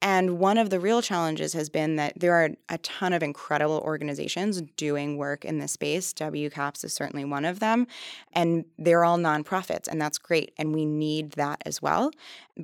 And 0.00 0.38
one 0.38 0.58
of 0.58 0.70
the 0.70 0.78
real 0.78 1.02
challenges 1.02 1.52
has 1.54 1.68
been 1.68 1.96
that 1.96 2.20
there 2.20 2.34
are 2.34 2.50
a 2.68 2.78
ton 2.78 3.12
of 3.12 3.22
incredible 3.22 3.80
organizations 3.84 4.62
doing 4.76 5.16
work 5.16 5.44
in 5.44 5.58
this 5.58 5.72
space. 5.72 6.12
WCAPS 6.12 6.84
is 6.84 6.92
certainly 6.92 7.24
one 7.24 7.44
of 7.44 7.58
them. 7.58 7.86
And 8.32 8.64
they're 8.78 9.04
all 9.04 9.18
nonprofits, 9.18 9.88
and 9.88 10.00
that's 10.00 10.18
great. 10.18 10.52
And 10.56 10.72
we 10.72 10.84
need 10.84 11.32
that 11.32 11.62
as 11.66 11.82
well. 11.82 12.12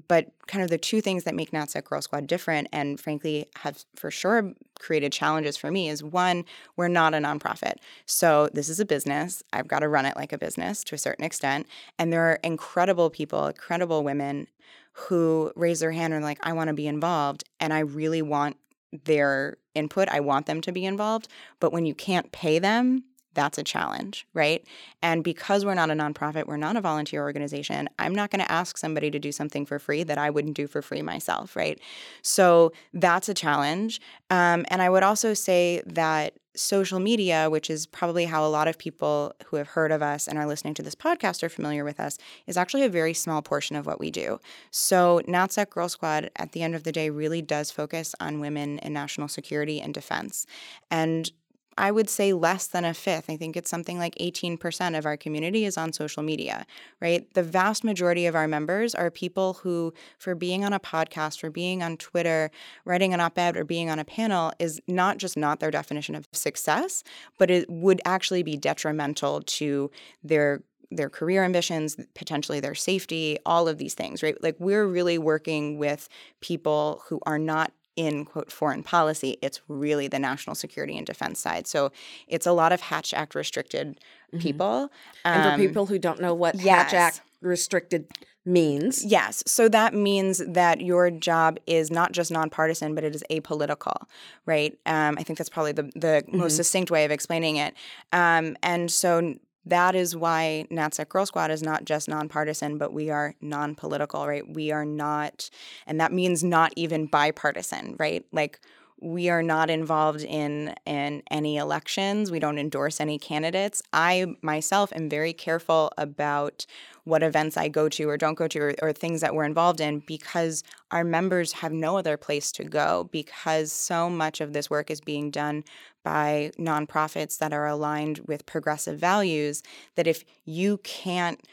But 0.06 0.30
kind 0.46 0.62
of 0.62 0.70
the 0.70 0.78
two 0.78 1.00
things 1.00 1.24
that 1.24 1.34
make 1.34 1.50
NatSec 1.50 1.84
Girl 1.84 2.02
Squad 2.02 2.28
different 2.28 2.68
and 2.72 3.00
frankly 3.00 3.46
have 3.56 3.84
for 3.96 4.10
sure 4.10 4.52
created 4.78 5.12
challenges 5.12 5.56
for 5.56 5.70
me 5.70 5.88
is 5.88 6.04
one, 6.04 6.44
we're 6.76 6.88
not 6.88 7.14
a 7.14 7.18
nonprofit. 7.18 7.74
So 8.06 8.48
this 8.52 8.68
is 8.68 8.78
a 8.78 8.84
business. 8.84 9.42
I've 9.52 9.68
got 9.68 9.80
to 9.80 9.88
run 9.88 10.06
it 10.06 10.16
like 10.16 10.32
a 10.32 10.38
business 10.38 10.84
to 10.84 10.94
a 10.94 10.98
certain 10.98 11.24
extent. 11.24 11.66
And 11.98 12.12
there 12.12 12.22
are 12.22 12.38
incredible 12.44 13.10
people, 13.10 13.46
incredible 13.46 14.04
women 14.04 14.46
who 14.94 15.52
raise 15.56 15.80
their 15.80 15.92
hand 15.92 16.14
and 16.14 16.24
like, 16.24 16.38
I 16.42 16.52
want 16.52 16.68
to 16.68 16.74
be 16.74 16.86
involved 16.86 17.44
and 17.60 17.72
I 17.72 17.80
really 17.80 18.22
want 18.22 18.56
their 19.04 19.56
input. 19.74 20.08
I 20.08 20.20
want 20.20 20.46
them 20.46 20.60
to 20.62 20.72
be 20.72 20.84
involved. 20.84 21.28
But 21.60 21.72
when 21.72 21.84
you 21.84 21.94
can't 21.94 22.30
pay 22.32 22.58
them, 22.58 23.04
that's 23.34 23.58
a 23.58 23.62
challenge, 23.62 24.26
right? 24.34 24.66
And 25.02 25.22
because 25.22 25.64
we're 25.64 25.74
not 25.74 25.90
a 25.90 25.94
nonprofit, 25.94 26.46
we're 26.46 26.56
not 26.56 26.76
a 26.76 26.80
volunteer 26.80 27.22
organization, 27.22 27.88
I'm 27.98 28.14
not 28.14 28.30
going 28.30 28.44
to 28.44 28.50
ask 28.50 28.78
somebody 28.78 29.10
to 29.10 29.18
do 29.18 29.32
something 29.32 29.66
for 29.66 29.78
free 29.78 30.02
that 30.04 30.18
I 30.18 30.30
wouldn't 30.30 30.54
do 30.54 30.66
for 30.66 30.82
free 30.82 31.02
myself, 31.02 31.56
right? 31.56 31.80
So 32.22 32.72
that's 32.92 33.28
a 33.28 33.34
challenge. 33.34 34.00
Um, 34.30 34.64
and 34.68 34.80
I 34.80 34.88
would 34.90 35.02
also 35.02 35.34
say 35.34 35.82
that 35.86 36.34
social 36.56 37.00
media, 37.00 37.50
which 37.50 37.68
is 37.68 37.86
probably 37.86 38.24
how 38.24 38.44
a 38.44 38.48
lot 38.48 38.68
of 38.68 38.78
people 38.78 39.34
who 39.46 39.56
have 39.56 39.68
heard 39.68 39.90
of 39.90 40.02
us 40.02 40.28
and 40.28 40.38
are 40.38 40.46
listening 40.46 40.74
to 40.74 40.82
this 40.82 40.94
podcast 40.94 41.42
are 41.42 41.48
familiar 41.48 41.84
with 41.84 41.98
us, 41.98 42.16
is 42.46 42.56
actually 42.56 42.84
a 42.84 42.88
very 42.88 43.14
small 43.14 43.42
portion 43.42 43.76
of 43.76 43.86
what 43.86 43.98
we 43.98 44.10
do. 44.10 44.38
So, 44.70 45.20
NatSec 45.26 45.70
Girl 45.70 45.88
Squad, 45.88 46.30
at 46.36 46.52
the 46.52 46.62
end 46.62 46.74
of 46.74 46.84
the 46.84 46.92
day, 46.92 47.10
really 47.10 47.42
does 47.42 47.70
focus 47.70 48.14
on 48.20 48.40
women 48.40 48.78
in 48.78 48.92
national 48.92 49.28
security 49.28 49.80
and 49.80 49.92
defense. 49.92 50.46
And 50.90 51.30
I 51.76 51.90
would 51.90 52.08
say 52.08 52.32
less 52.32 52.66
than 52.66 52.84
a 52.84 52.94
fifth. 52.94 53.28
I 53.28 53.36
think 53.36 53.56
it's 53.56 53.70
something 53.70 53.98
like 53.98 54.14
18% 54.16 54.96
of 54.96 55.06
our 55.06 55.16
community 55.16 55.64
is 55.64 55.76
on 55.76 55.92
social 55.92 56.22
media, 56.22 56.66
right? 57.00 57.32
The 57.34 57.42
vast 57.42 57.84
majority 57.84 58.26
of 58.26 58.34
our 58.34 58.48
members 58.48 58.94
are 58.94 59.10
people 59.10 59.54
who, 59.54 59.92
for 60.18 60.34
being 60.34 60.64
on 60.64 60.72
a 60.72 60.80
podcast, 60.80 61.40
for 61.40 61.50
being 61.50 61.82
on 61.82 61.96
Twitter, 61.96 62.50
writing 62.84 63.12
an 63.12 63.20
op 63.20 63.38
ed, 63.38 63.56
or 63.56 63.64
being 63.64 63.90
on 63.90 63.98
a 63.98 64.04
panel, 64.04 64.52
is 64.58 64.80
not 64.86 65.18
just 65.18 65.36
not 65.36 65.60
their 65.60 65.70
definition 65.70 66.14
of 66.14 66.26
success, 66.32 67.02
but 67.38 67.50
it 67.50 67.68
would 67.68 68.00
actually 68.04 68.42
be 68.42 68.56
detrimental 68.56 69.42
to 69.42 69.90
their 70.22 70.62
their 70.90 71.10
career 71.10 71.42
ambitions, 71.42 71.96
potentially 72.14 72.60
their 72.60 72.74
safety, 72.74 73.38
all 73.44 73.66
of 73.66 73.78
these 73.78 73.94
things, 73.94 74.22
right? 74.22 74.40
Like 74.42 74.54
we're 74.60 74.86
really 74.86 75.18
working 75.18 75.78
with 75.78 76.08
people 76.40 77.02
who 77.08 77.20
are 77.26 77.38
not 77.38 77.72
in 77.96 78.24
quote 78.24 78.50
foreign 78.50 78.82
policy 78.82 79.36
it's 79.42 79.60
really 79.68 80.08
the 80.08 80.18
national 80.18 80.54
security 80.54 80.96
and 80.96 81.06
defense 81.06 81.38
side 81.38 81.66
so 81.66 81.92
it's 82.26 82.46
a 82.46 82.52
lot 82.52 82.72
of 82.72 82.80
hatch 82.80 83.14
act 83.14 83.34
restricted 83.34 84.00
mm-hmm. 84.32 84.38
people 84.38 84.90
and 85.24 85.42
for 85.42 85.50
um, 85.50 85.60
people 85.60 85.86
who 85.86 85.98
don't 85.98 86.20
know 86.20 86.34
what 86.34 86.54
yes. 86.56 86.64
hatch 86.64 86.94
act 86.94 87.20
restricted 87.40 88.06
means 88.46 89.04
yes 89.04 89.42
so 89.46 89.68
that 89.68 89.94
means 89.94 90.42
that 90.46 90.80
your 90.80 91.10
job 91.10 91.58
is 91.66 91.90
not 91.90 92.12
just 92.12 92.30
nonpartisan 92.30 92.94
but 92.94 93.04
it 93.04 93.14
is 93.14 93.24
apolitical 93.30 93.96
right 94.44 94.78
um, 94.86 95.16
i 95.18 95.22
think 95.22 95.38
that's 95.38 95.50
probably 95.50 95.72
the, 95.72 95.84
the 95.94 96.22
mm-hmm. 96.26 96.38
most 96.38 96.56
succinct 96.56 96.90
way 96.90 97.04
of 97.04 97.10
explaining 97.10 97.56
it 97.56 97.74
um, 98.12 98.56
and 98.62 98.90
so 98.90 99.34
that 99.66 99.94
is 99.94 100.14
why 100.14 100.66
NatSec 100.70 101.08
Girl 101.08 101.26
Squad 101.26 101.50
is 101.50 101.62
not 101.62 101.84
just 101.84 102.08
nonpartisan, 102.08 102.78
but 102.78 102.92
we 102.92 103.10
are 103.10 103.34
non-political, 103.40 104.26
right? 104.26 104.46
We 104.48 104.72
are 104.72 104.84
not, 104.84 105.48
and 105.86 106.00
that 106.00 106.12
means 106.12 106.44
not 106.44 106.72
even 106.76 107.06
bipartisan, 107.06 107.96
right? 107.98 108.24
Like 108.32 108.60
we 109.00 109.28
are 109.28 109.42
not 109.42 109.70
involved 109.70 110.22
in 110.22 110.74
in 110.86 111.22
any 111.30 111.56
elections. 111.56 112.30
We 112.30 112.38
don't 112.38 112.58
endorse 112.58 113.00
any 113.00 113.18
candidates. 113.18 113.82
I 113.92 114.36
myself 114.42 114.92
am 114.94 115.08
very 115.08 115.32
careful 115.32 115.92
about 115.98 116.66
what 117.04 117.22
events 117.22 117.56
I 117.56 117.68
go 117.68 117.88
to 117.90 118.08
or 118.08 118.16
don't 118.16 118.34
go 118.34 118.48
to 118.48 118.58
or, 118.58 118.74
or, 118.80 118.92
things 118.92 119.20
that 119.20 119.34
we're 119.34 119.44
involved 119.44 119.78
in 119.78 119.98
because 120.06 120.62
our 120.90 121.04
members 121.04 121.52
have 121.52 121.70
no 121.70 121.98
other 121.98 122.16
place 122.16 122.50
to 122.52 122.64
go 122.64 123.10
because 123.12 123.70
so 123.70 124.08
much 124.08 124.40
of 124.40 124.54
this 124.54 124.70
work 124.70 124.90
is 124.90 125.02
being 125.02 125.30
done 125.30 125.64
by 126.02 126.50
nonprofits 126.58 127.36
that 127.38 127.52
are 127.52 127.66
aligned 127.66 128.20
with 128.20 128.46
progressive 128.46 128.98
values 128.98 129.62
that 129.96 130.06
if 130.06 130.24
you 130.46 130.78
can't 130.78 131.46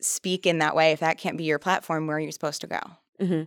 speak 0.00 0.46
in 0.46 0.58
that 0.58 0.74
way, 0.74 0.92
if 0.92 1.00
that 1.00 1.18
can't 1.18 1.36
be 1.36 1.44
your 1.44 1.58
platform, 1.58 2.06
where 2.06 2.16
are 2.16 2.20
you 2.20 2.32
supposed 2.32 2.62
to 2.62 2.66
go? 2.66 2.80
Mm-hmm. 3.20 3.42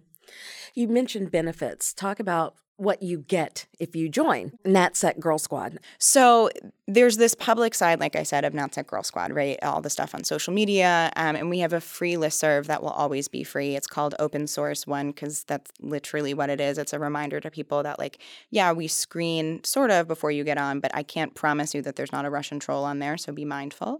You 0.75 0.87
mentioned 0.87 1.31
benefits. 1.31 1.93
Talk 1.93 2.19
about 2.19 2.55
what 2.77 3.01
you 3.01 3.19
get 3.19 3.65
if 3.79 3.95
you 3.95 4.07
join 4.07 4.51
NatSec 4.63 5.19
Girl 5.19 5.39
Squad. 5.39 5.79
So 5.97 6.49
there's 6.87 7.17
this 7.17 7.33
public 7.33 7.73
side, 7.73 7.99
like 7.99 8.15
I 8.15 8.23
said, 8.23 8.45
of 8.45 8.53
NatSec 8.53 8.87
Girl 8.87 9.03
Squad, 9.03 9.33
right? 9.33 9.57
All 9.63 9.81
the 9.81 9.89
stuff 9.89 10.13
on 10.13 10.23
social 10.23 10.53
media. 10.53 11.11
Um, 11.15 11.35
and 11.35 11.49
we 11.49 11.59
have 11.59 11.73
a 11.73 11.81
free 11.81 12.17
list 12.17 12.39
serve 12.39 12.67
that 12.67 12.81
will 12.81 12.91
always 12.91 13.27
be 13.27 13.43
free. 13.43 13.75
It's 13.75 13.87
called 13.87 14.15
Open 14.19 14.47
Source 14.47 14.85
One 14.85 15.07
because 15.07 15.43
that's 15.43 15.71
literally 15.81 16.33
what 16.33 16.49
it 16.49 16.61
is. 16.61 16.77
It's 16.77 16.93
a 16.93 16.99
reminder 16.99 17.39
to 17.39 17.49
people 17.49 17.83
that, 17.83 17.97
like, 17.97 18.19
yeah, 18.51 18.71
we 18.71 18.87
screen 18.87 19.63
sort 19.63 19.91
of 19.91 20.07
before 20.07 20.31
you 20.31 20.43
get 20.43 20.57
on, 20.57 20.79
but 20.79 20.91
I 20.93 21.03
can't 21.03 21.33
promise 21.33 21.73
you 21.73 21.81
that 21.81 21.95
there's 21.95 22.11
not 22.11 22.25
a 22.25 22.29
Russian 22.29 22.59
troll 22.59 22.83
on 22.83 22.99
there. 22.99 23.17
So 23.17 23.33
be 23.33 23.45
mindful. 23.45 23.99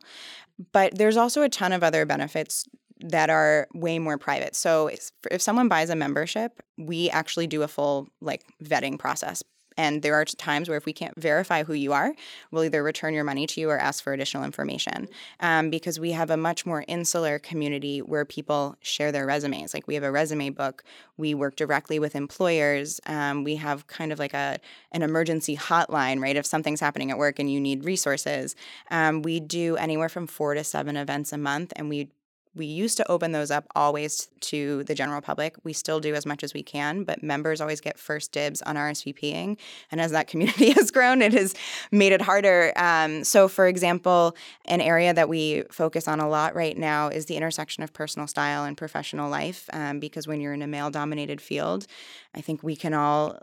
But 0.71 0.97
there's 0.97 1.17
also 1.17 1.41
a 1.41 1.49
ton 1.49 1.73
of 1.73 1.83
other 1.83 2.05
benefits 2.05 2.67
that 3.01 3.29
are 3.29 3.67
way 3.73 3.99
more 3.99 4.17
private. 4.17 4.55
So 4.55 4.89
if 5.31 5.41
someone 5.41 5.67
buys 5.67 5.89
a 5.89 5.95
membership, 5.95 6.61
we 6.77 7.09
actually 7.09 7.47
do 7.47 7.63
a 7.63 7.67
full 7.67 8.07
like 8.21 8.43
vetting 8.63 8.97
process. 8.99 9.43
And 9.77 10.01
there 10.01 10.15
are 10.15 10.25
times 10.25 10.67
where 10.67 10.77
if 10.77 10.85
we 10.85 10.93
can't 10.93 11.13
verify 11.19 11.63
who 11.63 11.73
you 11.73 11.93
are, 11.93 12.11
we'll 12.51 12.63
either 12.63 12.81
return 12.81 13.13
your 13.13 13.23
money 13.23 13.45
to 13.45 13.61
you 13.61 13.69
or 13.69 13.77
ask 13.77 14.03
for 14.03 14.11
additional 14.11 14.43
information. 14.43 15.07
Um, 15.39 15.69
because 15.69 15.99
we 15.99 16.11
have 16.11 16.31
a 16.31 16.37
much 16.37 16.65
more 16.65 16.83
insular 16.87 17.37
community 17.37 17.99
where 17.99 18.25
people 18.25 18.75
share 18.81 19.11
their 19.11 19.27
resumes. 19.27 19.75
Like 19.75 19.87
we 19.87 19.93
have 19.93 20.03
a 20.03 20.11
resume 20.11 20.49
book. 20.49 20.83
We 21.15 21.35
work 21.35 21.55
directly 21.55 21.99
with 21.99 22.15
employers. 22.15 22.99
Um, 23.05 23.43
we 23.43 23.55
have 23.57 23.85
kind 23.85 24.11
of 24.11 24.17
like 24.17 24.33
a 24.33 24.59
an 24.91 25.03
emergency 25.03 25.55
hotline, 25.55 26.19
right? 26.19 26.35
If 26.35 26.47
something's 26.47 26.79
happening 26.79 27.11
at 27.11 27.19
work 27.19 27.37
and 27.37 27.51
you 27.51 27.59
need 27.59 27.85
resources, 27.85 28.55
um, 28.89 29.21
we 29.21 29.39
do 29.39 29.77
anywhere 29.77 30.09
from 30.09 30.25
four 30.25 30.55
to 30.55 30.63
seven 30.63 30.97
events 30.97 31.31
a 31.31 31.37
month, 31.37 31.71
and 31.75 31.87
we 31.87 32.09
we 32.57 32.65
used 32.65 32.97
to 32.97 33.11
open 33.11 33.31
those 33.31 33.51
up 33.51 33.65
always 33.75 34.27
to 34.41 34.83
the 34.83 34.95
general 34.95 35.21
public. 35.21 35.55
We 35.63 35.73
still 35.73 35.99
do 35.99 36.15
as 36.15 36.25
much 36.25 36.43
as 36.43 36.53
we 36.53 36.63
can, 36.63 37.03
but 37.03 37.23
members 37.23 37.61
always 37.61 37.79
get 37.79 37.99
first 37.99 38.31
dibs 38.31 38.61
on 38.63 38.75
RSVPing. 38.75 39.57
And 39.91 40.01
as 40.01 40.11
that 40.11 40.27
community 40.31 40.71
has 40.71 40.91
grown, 40.91 41.21
it 41.21 41.33
has 41.33 41.53
made 41.91 42.11
it 42.11 42.21
harder. 42.21 42.73
Um, 42.75 43.23
so, 43.23 43.47
for 43.47 43.67
example, 43.67 44.35
an 44.65 44.81
area 44.81 45.13
that 45.13 45.29
we 45.29 45.63
focus 45.71 46.07
on 46.07 46.19
a 46.19 46.27
lot 46.27 46.55
right 46.55 46.77
now 46.77 47.07
is 47.09 47.25
the 47.25 47.35
intersection 47.35 47.83
of 47.83 47.93
personal 47.93 48.27
style 48.27 48.65
and 48.65 48.75
professional 48.75 49.29
life. 49.29 49.69
Um, 49.71 49.99
because 49.99 50.27
when 50.27 50.41
you're 50.41 50.53
in 50.53 50.61
a 50.61 50.67
male 50.67 50.89
dominated 50.89 51.39
field, 51.39 51.87
I 52.33 52.41
think 52.41 52.63
we 52.63 52.75
can 52.75 52.93
all 52.93 53.39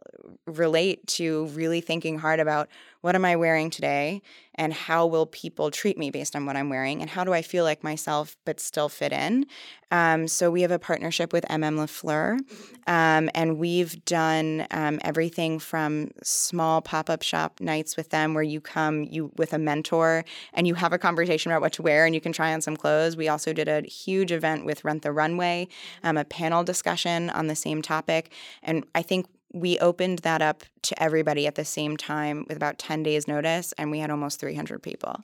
relate 0.46 1.06
to 1.06 1.46
really 1.46 1.80
thinking 1.80 2.18
hard 2.18 2.40
about 2.40 2.68
what 3.04 3.14
am 3.14 3.26
I 3.26 3.36
wearing 3.36 3.68
today 3.68 4.22
and 4.54 4.72
how 4.72 5.04
will 5.04 5.26
people 5.26 5.70
treat 5.70 5.98
me 5.98 6.10
based 6.10 6.34
on 6.34 6.46
what 6.46 6.56
I'm 6.56 6.70
wearing 6.70 7.02
and 7.02 7.10
how 7.10 7.22
do 7.22 7.34
I 7.34 7.42
feel 7.42 7.62
like 7.62 7.84
myself 7.84 8.34
but 8.46 8.60
still 8.60 8.88
fit 8.88 9.12
in. 9.12 9.44
Um, 9.90 10.26
so 10.26 10.50
we 10.50 10.62
have 10.62 10.70
a 10.70 10.78
partnership 10.78 11.30
with 11.30 11.44
MM 11.50 11.76
Lafleur, 11.76 12.38
um, 12.86 13.28
and 13.34 13.58
we've 13.58 14.02
done 14.06 14.66
um, 14.70 15.00
everything 15.02 15.58
from 15.58 16.12
small 16.22 16.80
pop-up 16.80 17.20
shop 17.20 17.60
nights 17.60 17.94
with 17.94 18.08
them 18.08 18.32
where 18.32 18.42
you 18.42 18.58
come 18.58 19.02
you 19.02 19.30
with 19.36 19.52
a 19.52 19.58
mentor 19.58 20.24
and 20.54 20.66
you 20.66 20.74
have 20.74 20.94
a 20.94 20.98
conversation 20.98 21.52
about 21.52 21.60
what 21.60 21.74
to 21.74 21.82
wear 21.82 22.06
and 22.06 22.14
you 22.14 22.22
can 22.22 22.32
try 22.32 22.54
on 22.54 22.62
some 22.62 22.74
clothes. 22.74 23.18
We 23.18 23.28
also 23.28 23.52
did 23.52 23.68
a 23.68 23.82
huge 23.82 24.32
event 24.32 24.64
with 24.64 24.82
Rent 24.82 25.02
the 25.02 25.12
Runway, 25.12 25.68
um, 26.02 26.16
a 26.16 26.24
panel 26.24 26.64
discussion 26.64 27.28
on 27.28 27.48
the 27.48 27.54
same 27.54 27.82
topic, 27.82 28.32
and 28.62 28.86
I 28.94 29.02
think 29.02 29.26
we 29.54 29.78
opened 29.78 30.18
that 30.20 30.42
up 30.42 30.64
to 30.82 31.00
everybody 31.02 31.46
at 31.46 31.54
the 31.54 31.64
same 31.64 31.96
time 31.96 32.44
with 32.48 32.56
about 32.56 32.78
10 32.78 33.04
days 33.04 33.28
notice 33.28 33.72
and 33.78 33.90
we 33.90 34.00
had 34.00 34.10
almost 34.10 34.40
300 34.40 34.82
people. 34.82 35.20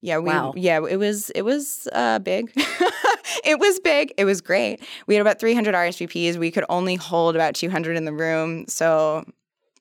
Yeah 0.00 0.18
we 0.18 0.30
wow. 0.30 0.54
yeah 0.56 0.80
it 0.88 0.96
was 0.96 1.30
it 1.30 1.42
was 1.42 1.86
uh, 1.92 2.18
big. 2.18 2.52
It 3.42 3.58
was 3.58 3.80
big. 3.80 4.12
It 4.16 4.26
was 4.26 4.40
great. 4.40 4.82
We 5.06 5.14
had 5.14 5.20
about 5.20 5.40
300 5.40 5.74
rsvps 5.74 6.36
we 6.36 6.50
could 6.50 6.64
only 6.68 6.94
hold 6.94 7.34
about 7.34 7.54
200 7.54 7.96
in 7.96 8.04
the 8.04 8.12
room 8.12 8.66
so 8.68 9.24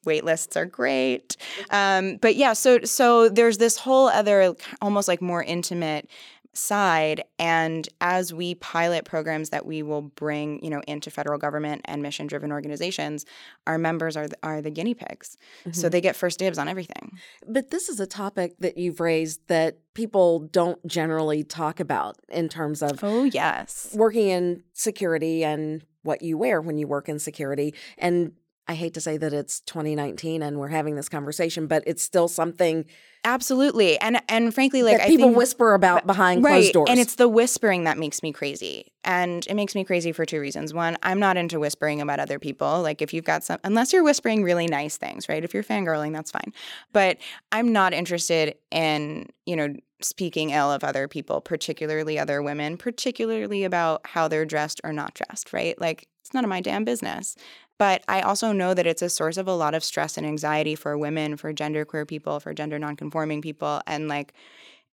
wait 0.05 0.25
lists 0.25 0.57
are 0.57 0.65
great. 0.65 1.38
Um, 1.69 2.17
but 2.17 2.36
yeah, 2.36 2.53
so 2.53 2.79
so 2.83 3.29
there's 3.29 3.57
this 3.57 3.77
whole 3.77 4.10
other 4.10 4.55
almost 4.81 5.07
like 5.07 5.22
more 5.22 5.43
intimate 5.43 6.10
side 6.53 7.24
and 7.39 7.89
as 8.00 8.33
we 8.33 8.55
pilot 8.55 9.05
programs 9.05 9.50
that 9.50 9.65
we 9.65 9.81
will 9.81 10.03
bring 10.03 10.63
you 10.63 10.69
know 10.69 10.81
into 10.88 11.10
federal 11.10 11.39
government 11.39 11.81
and 11.86 12.01
mission 12.03 12.27
driven 12.27 12.51
organizations 12.51 13.25
our 13.65 13.77
members 13.77 14.15
are 14.15 14.27
the, 14.27 14.38
are 14.43 14.62
the 14.62 14.69
guinea 14.69 14.93
pigs. 14.93 15.38
Mm-hmm. 15.62 15.72
so 15.72 15.89
they 15.89 16.01
get 16.01 16.15
first 16.15 16.39
dibs 16.39 16.57
on 16.57 16.67
everything. 16.67 17.13
But 17.48 17.72
this 17.72 17.89
is 17.89 18.00
a 18.00 18.07
topic 18.07 18.55
that 18.60 18.77
you've 18.77 19.00
raised 19.00 19.48
that 19.48 19.77
people 19.93 20.39
don't 20.39 20.86
generally 20.86 21.43
talk 21.43 21.79
about 21.79 22.17
in 22.29 22.50
terms 22.50 22.81
of 22.81 23.03
oh 23.03 23.24
yes. 23.24 23.89
working 23.95 24.29
in 24.29 24.63
security 24.74 25.43
and 25.43 25.83
what 26.03 26.22
you 26.22 26.38
wear 26.38 26.62
when 26.62 26.77
you 26.77 26.88
work 26.88 27.07
in 27.07 27.17
security 27.17 27.74
and 27.98 28.33
I 28.67 28.75
hate 28.75 28.93
to 28.93 29.01
say 29.01 29.17
that 29.17 29.34
it's 29.34 29.60
2019 29.62 30.41
and 30.41 30.58
we're 30.58 30.70
having 30.70 30.96
this 30.96 31.10
conversation, 31.10 31.67
but 31.67 31.84
it's 31.86 32.01
still 32.01 32.27
something 32.27 32.86
absolutely 33.25 33.98
and 34.00 34.22
and 34.27 34.53
frankly 34.53 34.84
like 34.84 35.00
people 35.08 35.27
think, 35.27 35.38
whisper 35.38 35.74
about 35.74 36.05
behind 36.05 36.43
right, 36.43 36.51
closed 36.51 36.74
doors. 36.74 36.89
And 36.89 37.00
it's 37.00 37.15
the 37.15 37.29
whispering 37.29 37.86
that 37.86 37.98
makes 37.98 38.22
me 38.24 38.32
crazy. 38.32 38.91
And 39.03 39.46
it 39.48 39.55
makes 39.55 39.75
me 39.75 39.84
crazy 39.84 40.12
for 40.12 40.25
two 40.25 40.39
reasons. 40.39 40.74
One, 40.74 40.98
I'm 41.03 41.20
not 41.20 41.36
into 41.36 41.60
whispering 41.60 42.01
about 42.01 42.20
other 42.20 42.39
people. 42.39 42.82
Like 42.82 43.01
if 43.01 43.13
you've 43.13 43.25
got 43.25 43.43
some 43.43 43.60
unless 43.63 43.91
you're 43.91 44.03
whispering 44.03 44.43
really 44.43 44.67
nice 44.67 44.98
things, 44.98 45.27
right? 45.27 45.43
If 45.43 45.53
you're 45.53 45.63
fangirling, 45.63 46.13
that's 46.13 46.32
fine. 46.32 46.53
But 46.93 47.17
I'm 47.51 47.74
not 47.74 47.93
interested 47.93 48.55
in, 48.72 49.29
you 49.46 49.55
know, 49.55 49.75
speaking 50.01 50.51
ill 50.51 50.72
of 50.72 50.84
other 50.84 51.08
people, 51.08 51.41
particularly 51.41 52.20
other 52.20 52.41
women, 52.41 52.77
particularly 52.77 53.63
about 53.63 54.05
how 54.05 54.27
they're 54.27 54.46
dressed 54.46 54.82
or 54.84 54.93
not 54.93 55.13
dressed, 55.13 55.53
right? 55.53 55.79
Like 55.79 56.08
it's 56.22 56.34
none 56.34 56.43
of 56.43 56.50
my 56.50 56.62
damn 56.62 56.86
business. 56.86 57.36
But 57.79 58.03
I 58.07 58.21
also 58.21 58.51
know 58.51 58.73
that 58.73 58.87
it's 58.87 59.01
a 59.01 59.09
source 59.09 59.37
of 59.37 59.47
a 59.47 59.55
lot 59.55 59.73
of 59.73 59.83
stress 59.83 60.17
and 60.17 60.25
anxiety 60.25 60.75
for 60.75 60.97
women, 60.97 61.37
for 61.37 61.53
genderqueer 61.53 62.07
people, 62.07 62.39
for 62.39 62.53
gender 62.53 62.79
nonconforming 62.79 63.41
people. 63.41 63.81
And 63.87 64.07
like 64.07 64.33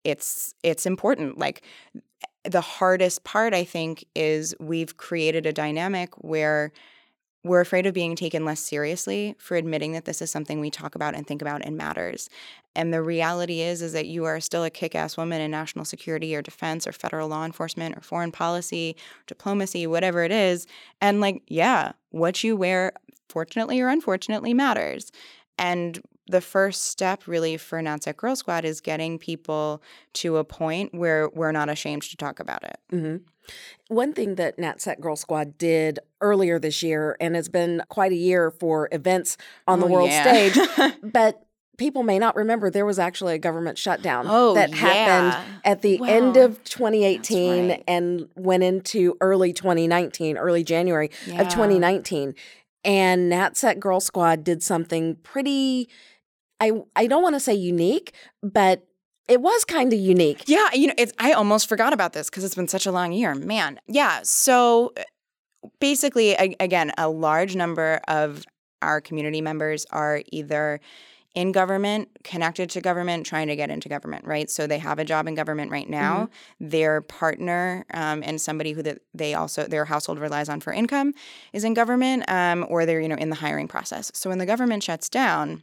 it's 0.05 0.55
it's 0.63 0.87
important. 0.87 1.39
Like 1.39 1.63
the 2.45 2.61
hardest 2.61 3.25
part 3.25 3.55
I 3.55 3.65
think 3.65 4.05
is 4.15 4.55
we've 4.61 4.97
created 4.97 5.47
a 5.47 5.53
dynamic 5.53 6.15
where 6.19 6.73
we're 7.47 7.61
afraid 7.61 7.87
of 7.87 7.95
being 7.95 8.17
taken 8.17 8.45
less 8.45 8.61
seriously 8.61 9.35
for 9.39 9.57
admitting 9.57 9.93
that 9.93 10.05
this 10.05 10.21
is 10.21 10.31
something 10.31 10.61
we 10.61 10.71
talk 10.71 10.95
about 10.95 11.15
and 11.15 11.27
think 11.27 11.41
about 11.41 11.65
and 11.65 11.77
matters. 11.77 12.29
And 12.75 12.93
the 12.93 13.03
reality 13.03 13.61
is 13.61 13.83
is 13.83 13.93
that 13.93 14.07
you 14.07 14.25
are 14.25 14.41
still 14.41 14.65
a 14.65 14.71
kick-ass 14.71 15.17
woman 15.17 15.41
in 15.41 15.51
national 15.51 15.85
security 15.85 16.35
or 16.35 16.43
defense 16.43 16.87
or 16.87 16.93
federal 16.93 17.29
law 17.29 17.45
enforcement 17.45 17.97
or 17.97 18.01
foreign 18.01 18.33
policy, 18.33 18.97
diplomacy, 19.27 19.87
whatever 19.87 20.25
it 20.25 20.33
is. 20.33 20.67
And 21.01 21.21
like, 21.21 21.43
yeah, 21.47 21.93
what 22.11 22.43
you 22.45 22.57
wear 22.57 22.93
fortunately 23.29 23.81
or 23.81 23.89
unfortunately 23.89 24.53
matters. 24.53 25.11
And 25.59 26.03
the 26.29 26.41
first 26.41 26.87
step 26.87 27.27
really 27.27 27.57
for 27.57 27.81
NatSec 27.81 28.17
Girl 28.17 28.35
Squad 28.35 28.65
is 28.65 28.81
getting 28.81 29.19
people 29.19 29.83
to 30.15 30.39
a 30.39 30.45
point 30.45 30.95
where 30.95 31.29
we're 31.31 31.53
not 31.53 31.69
ashamed 31.69 32.03
to 32.03 32.17
talk 32.17 32.41
about 32.41 32.65
it. 32.65 32.79
Mm-hmm. 32.93 33.17
One 33.89 34.13
thing 34.13 34.35
that 34.37 34.57
NatSec 34.57 35.01
Girl 35.01 35.17
Squad 35.17 35.59
did 35.59 35.99
earlier 36.21 36.59
this 36.59 36.83
year, 36.83 37.17
and 37.21 37.37
it's 37.37 37.49
been 37.49 37.83
quite 37.89 38.13
a 38.13 38.17
year 38.17 38.51
for 38.51 38.89
events 38.91 39.37
on 39.67 39.81
the 39.81 39.87
oh, 39.87 39.91
world 39.91 40.11
yeah. 40.11 40.23
stage, 40.23 40.97
but 41.03 41.47
people 41.77 42.03
may 42.03 42.19
not 42.19 42.35
remember 42.37 42.71
there 42.71 42.87
was 42.87 42.99
actually 42.99 43.35
a 43.35 43.39
government 43.39 43.79
shutdown 43.79 44.27
oh, 44.29 44.55
that 44.55 44.71
yeah. 44.71 44.77
happened 44.77 45.59
at 45.65 45.83
the 45.83 45.99
well, 45.99 46.11
end 46.11 46.37
of 46.37 46.63
2018 46.65 47.69
right. 47.69 47.85
and 47.87 48.29
went 48.35 48.63
into 48.63 49.17
early 49.21 49.53
2019, 49.53 50.37
early 50.37 50.65
January 50.65 51.11
yeah. 51.27 51.43
of 51.43 51.49
2019. 51.49 52.35
And 52.85 53.31
NatSec 53.31 53.79
Girl 53.79 54.01
Squad 54.01 54.45
did 54.45 54.63
something 54.63 55.17
pretty 55.17 55.89
I 56.61 56.73
I 56.95 57.07
don't 57.07 57.23
want 57.23 57.35
to 57.35 57.41
say 57.41 57.55
unique, 57.55 58.15
but 58.43 58.87
it 59.29 59.41
was 59.41 59.65
kind 59.65 59.93
of 59.93 59.99
unique. 59.99 60.45
Yeah, 60.47 60.69
you 60.73 60.89
know, 60.89 60.95
it's 60.97 61.13
I 61.19 61.33
almost 61.33 61.69
forgot 61.69 61.93
about 61.93 62.13
this 62.13 62.31
because 62.31 62.45
it's 62.45 62.55
been 62.55 62.69
such 62.69 62.87
a 62.87 62.93
long 62.93 63.13
year. 63.13 63.35
Man. 63.35 63.81
Yeah, 63.87 64.21
so 64.23 64.93
basically 65.81 66.35
again, 66.35 66.93
a 66.99 67.09
large 67.09 67.57
number 67.57 68.01
of 68.09 68.45
our 68.83 69.01
community 69.01 69.41
members 69.41 69.87
are 69.91 70.23
either 70.31 70.81
in 71.35 71.53
government, 71.53 72.09
connected 72.25 72.71
to 72.71 72.81
government, 72.81 73.27
trying 73.27 73.47
to 73.49 73.57
get 73.57 73.69
into 73.69 73.91
government, 73.91 74.25
right? 74.25 74.49
So 74.49 74.67
they 74.67 74.79
have 74.79 74.99
a 74.99 75.05
job 75.05 75.29
in 75.29 75.35
government 75.35 75.71
right 75.71 75.89
now. 75.89 76.31
Mm-hmm. 76.61 76.69
Their 76.71 77.01
partner 77.03 77.85
um, 77.93 78.23
and 78.25 78.41
somebody 78.41 78.73
who 78.73 78.83
that 78.83 79.01
they 79.13 79.35
also 79.35 79.67
their 79.67 79.85
household 79.85 80.19
relies 80.19 80.49
on 80.49 80.61
for 80.61 80.73
income 80.73 81.13
is 81.53 81.63
in 81.63 81.75
government, 81.75 82.25
um, 82.29 82.65
or 82.69 82.87
they're 82.87 83.01
you 83.01 83.09
know 83.09 83.17
in 83.17 83.29
the 83.29 83.37
hiring 83.37 83.69
process. 83.69 84.11
So 84.15 84.31
when 84.31 84.39
the 84.39 84.47
government 84.47 84.83
shuts 84.83 85.09
down, 85.11 85.63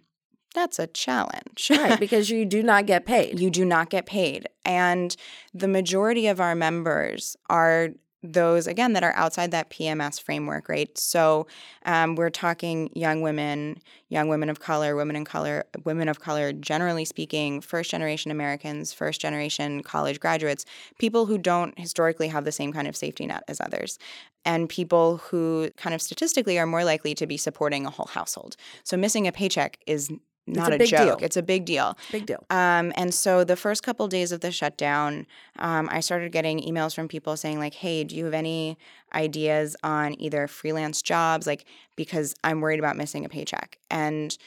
that's 0.53 0.79
a 0.79 0.87
challenge. 0.87 1.69
right, 1.69 1.99
because 1.99 2.29
you 2.29 2.45
do 2.45 2.63
not 2.63 2.85
get 2.85 3.05
paid. 3.05 3.39
You 3.39 3.49
do 3.49 3.65
not 3.65 3.89
get 3.89 4.05
paid. 4.05 4.47
And 4.65 5.15
the 5.53 5.67
majority 5.67 6.27
of 6.27 6.39
our 6.39 6.55
members 6.55 7.35
are 7.49 7.89
those 8.23 8.67
again 8.67 8.93
that 8.93 9.03
are 9.03 9.13
outside 9.15 9.51
that 9.51 9.69
PMS 9.69 10.21
framework, 10.21 10.69
right? 10.69 10.97
So 10.97 11.45
um, 11.85 12.15
we're 12.15 12.29
talking 12.29 12.89
young 12.95 13.21
women, 13.21 13.81
young 14.07 14.29
women 14.29 14.49
of 14.49 14.61
color, 14.61 14.95
women 14.95 15.17
in 15.17 15.25
color, 15.25 15.65
women 15.83 16.07
of 16.07 16.21
color, 16.21 16.53
generally 16.53 17.03
speaking, 17.03 17.59
first 17.59 17.91
generation 17.91 18.31
Americans, 18.31 18.93
first 18.93 19.19
generation 19.19 19.83
college 19.83 20.21
graduates, 20.21 20.65
people 20.99 21.25
who 21.25 21.37
don't 21.37 21.77
historically 21.77 22.29
have 22.29 22.45
the 22.45 22.51
same 22.51 22.71
kind 22.71 22.87
of 22.87 22.95
safety 22.95 23.25
net 23.25 23.43
as 23.49 23.59
others, 23.59 23.99
and 24.45 24.69
people 24.69 25.17
who 25.17 25.69
kind 25.75 25.93
of 25.93 26.01
statistically 26.01 26.57
are 26.57 26.65
more 26.65 26.85
likely 26.85 27.13
to 27.15 27.27
be 27.27 27.35
supporting 27.35 27.85
a 27.85 27.89
whole 27.89 28.07
household. 28.07 28.55
So 28.85 28.95
missing 28.95 29.27
a 29.27 29.33
paycheck 29.33 29.79
is 29.85 30.09
not 30.45 30.71
a, 30.73 30.75
a 30.75 30.85
joke. 30.85 31.19
Deal. 31.19 31.25
It's 31.25 31.37
a 31.37 31.43
big 31.43 31.65
deal. 31.65 31.97
Big 32.11 32.25
deal. 32.25 32.45
Um, 32.49 32.91
and 32.95 33.13
so 33.13 33.43
the 33.43 33.55
first 33.55 33.83
couple 33.83 34.05
of 34.05 34.11
days 34.11 34.31
of 34.31 34.41
the 34.41 34.51
shutdown, 34.51 35.25
um, 35.59 35.87
I 35.91 35.99
started 36.01 36.31
getting 36.31 36.59
emails 36.59 36.93
from 36.93 37.07
people 37.07 37.37
saying 37.37 37.59
like, 37.59 37.73
"Hey, 37.73 38.03
do 38.03 38.15
you 38.15 38.25
have 38.25 38.33
any 38.33 38.77
ideas 39.13 39.75
on 39.83 40.19
either 40.19 40.47
freelance 40.47 41.01
jobs? 41.01 41.47
Like, 41.47 41.65
because 41.95 42.35
I'm 42.43 42.61
worried 42.61 42.79
about 42.79 42.97
missing 42.97 43.25
a 43.25 43.29
paycheck." 43.29 43.77
And 43.89 44.37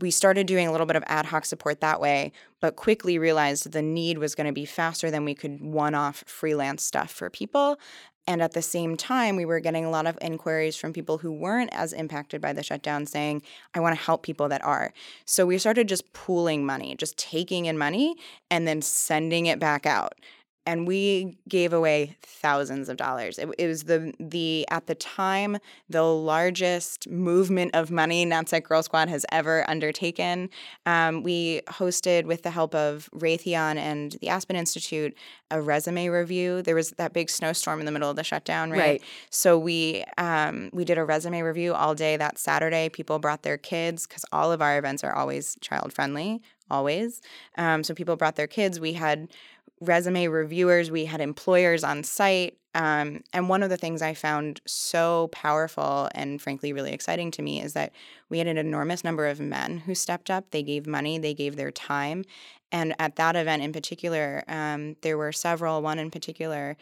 we 0.00 0.10
started 0.10 0.46
doing 0.46 0.66
a 0.66 0.72
little 0.72 0.86
bit 0.86 0.96
of 0.96 1.04
ad 1.06 1.26
hoc 1.26 1.44
support 1.44 1.80
that 1.80 2.00
way, 2.00 2.32
but 2.60 2.76
quickly 2.76 3.18
realized 3.18 3.72
the 3.72 3.82
need 3.82 4.18
was 4.18 4.34
going 4.34 4.46
to 4.46 4.52
be 4.52 4.64
faster 4.64 5.10
than 5.10 5.24
we 5.24 5.34
could 5.34 5.60
one 5.60 5.94
off 5.94 6.24
freelance 6.26 6.82
stuff 6.82 7.10
for 7.10 7.28
people. 7.28 7.78
And 8.26 8.40
at 8.40 8.52
the 8.52 8.62
same 8.62 8.96
time, 8.96 9.36
we 9.36 9.44
were 9.44 9.58
getting 9.58 9.84
a 9.84 9.90
lot 9.90 10.06
of 10.06 10.16
inquiries 10.20 10.76
from 10.76 10.92
people 10.92 11.18
who 11.18 11.32
weren't 11.32 11.70
as 11.72 11.92
impacted 11.92 12.40
by 12.40 12.52
the 12.52 12.62
shutdown 12.62 13.04
saying, 13.04 13.42
I 13.74 13.80
want 13.80 13.98
to 13.98 14.02
help 14.02 14.22
people 14.22 14.48
that 14.48 14.64
are. 14.64 14.92
So 15.24 15.44
we 15.44 15.58
started 15.58 15.88
just 15.88 16.12
pooling 16.12 16.64
money, 16.64 16.94
just 16.94 17.18
taking 17.18 17.66
in 17.66 17.76
money 17.76 18.14
and 18.48 18.66
then 18.66 18.80
sending 18.80 19.46
it 19.46 19.58
back 19.58 19.86
out 19.86 20.14
and 20.64 20.86
we 20.86 21.36
gave 21.48 21.72
away 21.72 22.16
thousands 22.22 22.88
of 22.88 22.96
dollars. 22.96 23.38
It, 23.38 23.48
it, 23.58 23.66
was 23.66 23.84
the 23.84 24.12
the 24.20 24.66
at 24.70 24.86
the 24.86 24.94
time 24.94 25.58
the 25.88 26.02
largest 26.02 27.08
movement 27.08 27.74
of 27.74 27.90
money 27.90 28.24
NatSec 28.24 28.64
Girl 28.64 28.82
Squad 28.82 29.08
has 29.08 29.26
ever 29.32 29.68
undertaken. 29.68 30.50
Um, 30.86 31.22
we 31.22 31.62
hosted 31.68 32.24
with 32.24 32.42
the 32.42 32.50
help 32.50 32.74
of 32.74 33.08
Raytheon 33.14 33.76
and 33.76 34.12
the 34.20 34.28
Aspen 34.28 34.56
Institute 34.56 35.16
a 35.50 35.60
resume 35.60 36.08
review. 36.08 36.62
There 36.62 36.74
was 36.74 36.90
that 36.92 37.12
big 37.12 37.28
snowstorm 37.28 37.80
in 37.80 37.86
the 37.86 37.92
middle 37.92 38.08
of 38.08 38.16
the 38.16 38.24
shutdown, 38.24 38.70
right? 38.70 38.78
right. 38.78 39.02
So 39.30 39.58
we 39.58 40.04
um, 40.16 40.70
we 40.72 40.84
did 40.84 40.96
a 40.98 41.04
resume 41.04 41.42
review 41.42 41.74
all 41.74 41.94
day 41.94 42.16
that 42.16 42.38
Saturday. 42.38 42.88
People 42.88 43.18
brought 43.18 43.42
their 43.42 43.58
kids 43.58 44.06
because 44.06 44.24
all 44.32 44.52
of 44.52 44.62
our 44.62 44.78
events 44.78 45.02
are 45.02 45.14
always 45.14 45.56
child 45.60 45.92
friendly 45.92 46.40
always. 46.70 47.20
Um, 47.58 47.84
so 47.84 47.94
people 47.94 48.16
brought 48.16 48.36
their 48.36 48.46
kids. 48.46 48.80
We 48.80 48.94
had 48.94 49.28
resume 49.82 50.28
reviewers, 50.28 50.90
we 50.90 51.04
had 51.04 51.20
employers 51.20 51.84
on 51.84 52.04
site. 52.04 52.56
Um, 52.74 53.22
and 53.34 53.50
one 53.50 53.62
of 53.62 53.68
the 53.68 53.76
things 53.76 54.00
I 54.00 54.14
found 54.14 54.62
so 54.66 55.28
powerful 55.30 56.08
and 56.14 56.40
frankly 56.40 56.72
really 56.72 56.92
exciting 56.92 57.30
to 57.32 57.42
me 57.42 57.60
is 57.60 57.74
that 57.74 57.92
we 58.30 58.38
had 58.38 58.46
an 58.46 58.56
enormous 58.56 59.04
number 59.04 59.26
of 59.26 59.40
men 59.40 59.78
who 59.78 59.94
stepped 59.94 60.30
up. 60.30 60.50
They 60.50 60.62
gave 60.62 60.86
money, 60.86 61.18
they 61.18 61.34
gave 61.34 61.56
their 61.56 61.70
time. 61.70 62.24
And 62.72 62.94
at 62.98 63.16
that 63.16 63.36
event 63.36 63.62
in 63.62 63.72
particular, 63.74 64.42
um, 64.48 64.96
there 65.02 65.18
were 65.18 65.30
several, 65.30 65.82
one 65.82 65.98
in 65.98 66.10
particular, 66.10 66.78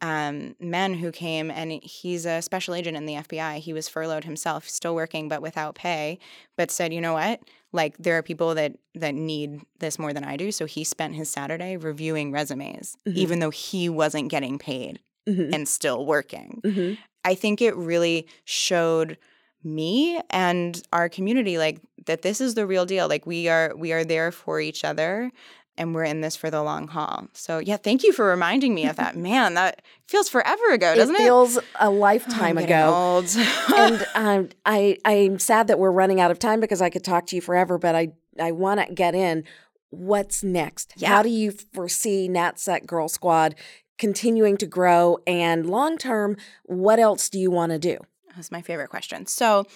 um, 0.00 0.54
men 0.60 0.94
who 0.94 1.10
came, 1.10 1.50
and 1.50 1.72
he's 1.82 2.24
a 2.24 2.40
special 2.40 2.76
agent 2.76 2.96
in 2.96 3.06
the 3.06 3.14
FBI. 3.14 3.58
He 3.58 3.72
was 3.72 3.88
furloughed 3.88 4.22
himself, 4.22 4.68
still 4.68 4.94
working, 4.94 5.28
but 5.28 5.42
without 5.42 5.74
pay, 5.74 6.20
but 6.56 6.70
said, 6.70 6.94
you 6.94 7.00
know 7.00 7.14
what? 7.14 7.40
Like 7.72 7.96
there 7.98 8.18
are 8.18 8.22
people 8.22 8.54
that 8.54 8.76
that 8.94 9.14
need 9.14 9.60
this 9.78 9.98
more 9.98 10.12
than 10.12 10.24
I 10.24 10.36
do. 10.36 10.52
So 10.52 10.66
he 10.66 10.84
spent 10.84 11.14
his 11.14 11.30
Saturday 11.30 11.76
reviewing 11.76 12.32
resumes, 12.32 12.96
mm-hmm. 13.06 13.18
even 13.18 13.38
though 13.40 13.50
he 13.50 13.88
wasn't 13.88 14.30
getting 14.30 14.58
paid 14.58 15.00
mm-hmm. 15.28 15.52
and 15.54 15.68
still 15.68 16.04
working. 16.04 16.60
Mm-hmm. 16.64 16.94
I 17.24 17.34
think 17.34 17.62
it 17.62 17.76
really 17.76 18.26
showed 18.44 19.18
me 19.64 20.20
and 20.30 20.82
our 20.92 21.08
community 21.08 21.56
like 21.56 21.80
that 22.06 22.22
this 22.22 22.40
is 22.40 22.54
the 22.54 22.66
real 22.66 22.84
deal 22.84 23.08
like 23.08 23.26
we 23.26 23.48
are 23.48 23.72
we 23.76 23.92
are 23.92 24.02
there 24.02 24.32
for 24.32 24.60
each 24.60 24.84
other 24.84 25.30
and 25.78 25.94
we're 25.94 26.04
in 26.04 26.20
this 26.20 26.36
for 26.36 26.50
the 26.50 26.62
long 26.62 26.88
haul. 26.88 27.28
So 27.32 27.58
yeah, 27.58 27.76
thank 27.76 28.02
you 28.02 28.12
for 28.12 28.26
reminding 28.26 28.74
me 28.74 28.86
of 28.86 28.96
that. 28.96 29.16
Man, 29.22 29.54
that 29.54 29.82
feels 30.08 30.28
forever 30.28 30.70
ago, 30.72 30.94
doesn't 30.94 31.14
it? 31.14 31.20
It 31.20 31.24
feels 31.24 31.58
a 31.80 31.90
lifetime 31.90 32.58
oh, 32.58 32.64
ago. 32.64 32.94
Old. 32.94 33.36
and 33.74 34.06
um, 34.14 34.48
I 34.66 34.98
I'm 35.04 35.38
sad 35.38 35.68
that 35.68 35.78
we're 35.78 35.90
running 35.90 36.20
out 36.20 36.30
of 36.30 36.38
time 36.38 36.60
because 36.60 36.82
I 36.82 36.90
could 36.90 37.04
talk 37.04 37.26
to 37.26 37.36
you 37.36 37.42
forever, 37.42 37.78
but 37.78 37.94
I 37.94 38.12
I 38.40 38.52
want 38.52 38.86
to 38.86 38.92
get 38.92 39.14
in. 39.14 39.44
What's 39.90 40.42
next? 40.42 40.94
Yeah. 40.96 41.08
How 41.08 41.22
do 41.22 41.28
you 41.28 41.52
foresee 41.74 42.26
NatSec 42.26 42.86
Girl 42.86 43.08
Squad 43.08 43.54
continuing 43.98 44.56
to 44.56 44.66
grow? 44.66 45.18
And 45.26 45.68
long 45.68 45.98
term, 45.98 46.38
what 46.64 46.98
else 46.98 47.28
do 47.28 47.38
you 47.38 47.50
want 47.50 47.72
to 47.72 47.78
do? 47.78 47.98
That's 48.34 48.50
my 48.50 48.62
favorite 48.62 48.88
question. 48.88 49.26
So, 49.26 49.66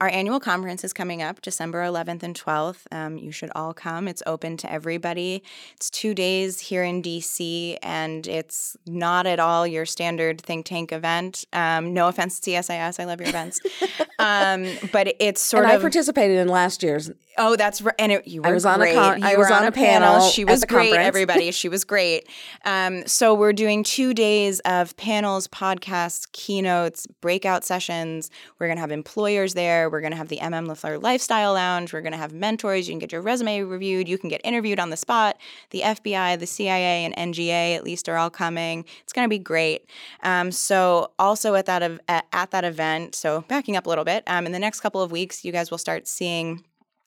our 0.00 0.08
annual 0.08 0.40
conference 0.40 0.84
is 0.84 0.92
coming 0.92 1.22
up 1.22 1.40
December 1.40 1.82
11th 1.82 2.22
and 2.22 2.38
12th. 2.38 2.80
Um, 2.92 3.16
you 3.16 3.32
should 3.32 3.50
all 3.54 3.72
come. 3.72 4.08
It's 4.08 4.22
open 4.26 4.56
to 4.58 4.70
everybody. 4.70 5.42
It's 5.74 5.88
two 5.88 6.14
days 6.14 6.60
here 6.60 6.84
in 6.84 7.02
DC, 7.02 7.78
and 7.82 8.26
it's 8.26 8.76
not 8.86 9.26
at 9.26 9.40
all 9.40 9.66
your 9.66 9.86
standard 9.86 10.40
think 10.40 10.66
tank 10.66 10.92
event. 10.92 11.44
Um, 11.52 11.94
no 11.94 12.08
offense 12.08 12.38
to 12.40 12.50
CSIS, 12.50 13.00
I 13.00 13.04
love 13.04 13.20
your 13.20 13.30
events. 13.30 13.60
um, 14.18 14.66
but 14.92 15.14
it's 15.18 15.40
sort 15.40 15.64
and 15.64 15.72
of. 15.72 15.80
I 15.80 15.82
participated 15.82 16.38
in 16.38 16.48
last 16.48 16.82
year's. 16.82 17.10
Oh, 17.38 17.54
that's 17.56 17.82
right. 17.82 17.94
And 17.98 18.12
it, 18.12 18.26
you 18.26 18.40
were 18.40 18.48
I 18.48 18.52
was 18.52 18.64
on 18.64 18.78
great. 18.78 18.92
a 18.92 18.94
con- 18.94 19.22
I 19.22 19.36
was 19.36 19.50
on 19.50 19.64
a 19.64 19.72
panel 19.72 20.20
She 20.30 20.42
at 20.42 20.48
was 20.48 20.64
great, 20.64 20.88
conference. 20.88 21.06
everybody. 21.06 21.50
She 21.52 21.68
was 21.68 21.84
great. 21.84 22.28
Um, 22.64 23.06
so 23.06 23.34
we're 23.34 23.52
doing 23.52 23.82
two 23.82 24.14
days 24.14 24.60
of 24.60 24.96
panels, 24.96 25.46
podcasts, 25.48 26.30
keynotes, 26.32 27.06
breakout 27.20 27.64
sessions. 27.64 28.30
We're 28.58 28.68
going 28.68 28.78
to 28.78 28.80
have 28.80 28.90
employers 28.90 29.52
there. 29.54 29.85
We're 29.90 30.00
going 30.00 30.12
to 30.12 30.16
have 30.16 30.28
the 30.28 30.38
MM 30.38 30.66
LaFleur 30.66 31.02
Lifestyle 31.02 31.54
Lounge. 31.54 31.92
We're 31.92 32.00
going 32.00 32.12
to 32.12 32.18
have 32.18 32.32
mentors. 32.32 32.88
You 32.88 32.92
can 32.92 32.98
get 32.98 33.12
your 33.12 33.22
resume 33.22 33.62
reviewed. 33.62 34.08
You 34.08 34.18
can 34.18 34.28
get 34.28 34.40
interviewed 34.44 34.78
on 34.78 34.90
the 34.90 34.96
spot. 34.96 35.36
The 35.70 35.80
FBI, 35.80 36.38
the 36.38 36.46
CIA, 36.46 37.04
and 37.04 37.14
NGA 37.16 37.74
at 37.76 37.84
least 37.84 38.08
are 38.08 38.16
all 38.16 38.30
coming. 38.30 38.84
It's 39.02 39.12
going 39.12 39.24
to 39.24 39.30
be 39.30 39.38
great. 39.38 39.88
Um, 40.22 40.52
so 40.52 41.12
also 41.18 41.54
at 41.54 41.66
that 41.66 41.82
ev- 41.82 42.00
at, 42.08 42.26
at 42.32 42.50
that 42.50 42.64
event. 42.64 43.14
So 43.14 43.44
backing 43.48 43.76
up 43.76 43.86
a 43.86 43.88
little 43.88 44.04
bit. 44.04 44.24
Um, 44.26 44.46
in 44.46 44.52
the 44.52 44.58
next 44.58 44.80
couple 44.80 45.02
of 45.02 45.10
weeks, 45.10 45.44
you 45.44 45.52
guys 45.52 45.70
will 45.70 45.78
start 45.78 46.08
seeing 46.08 46.64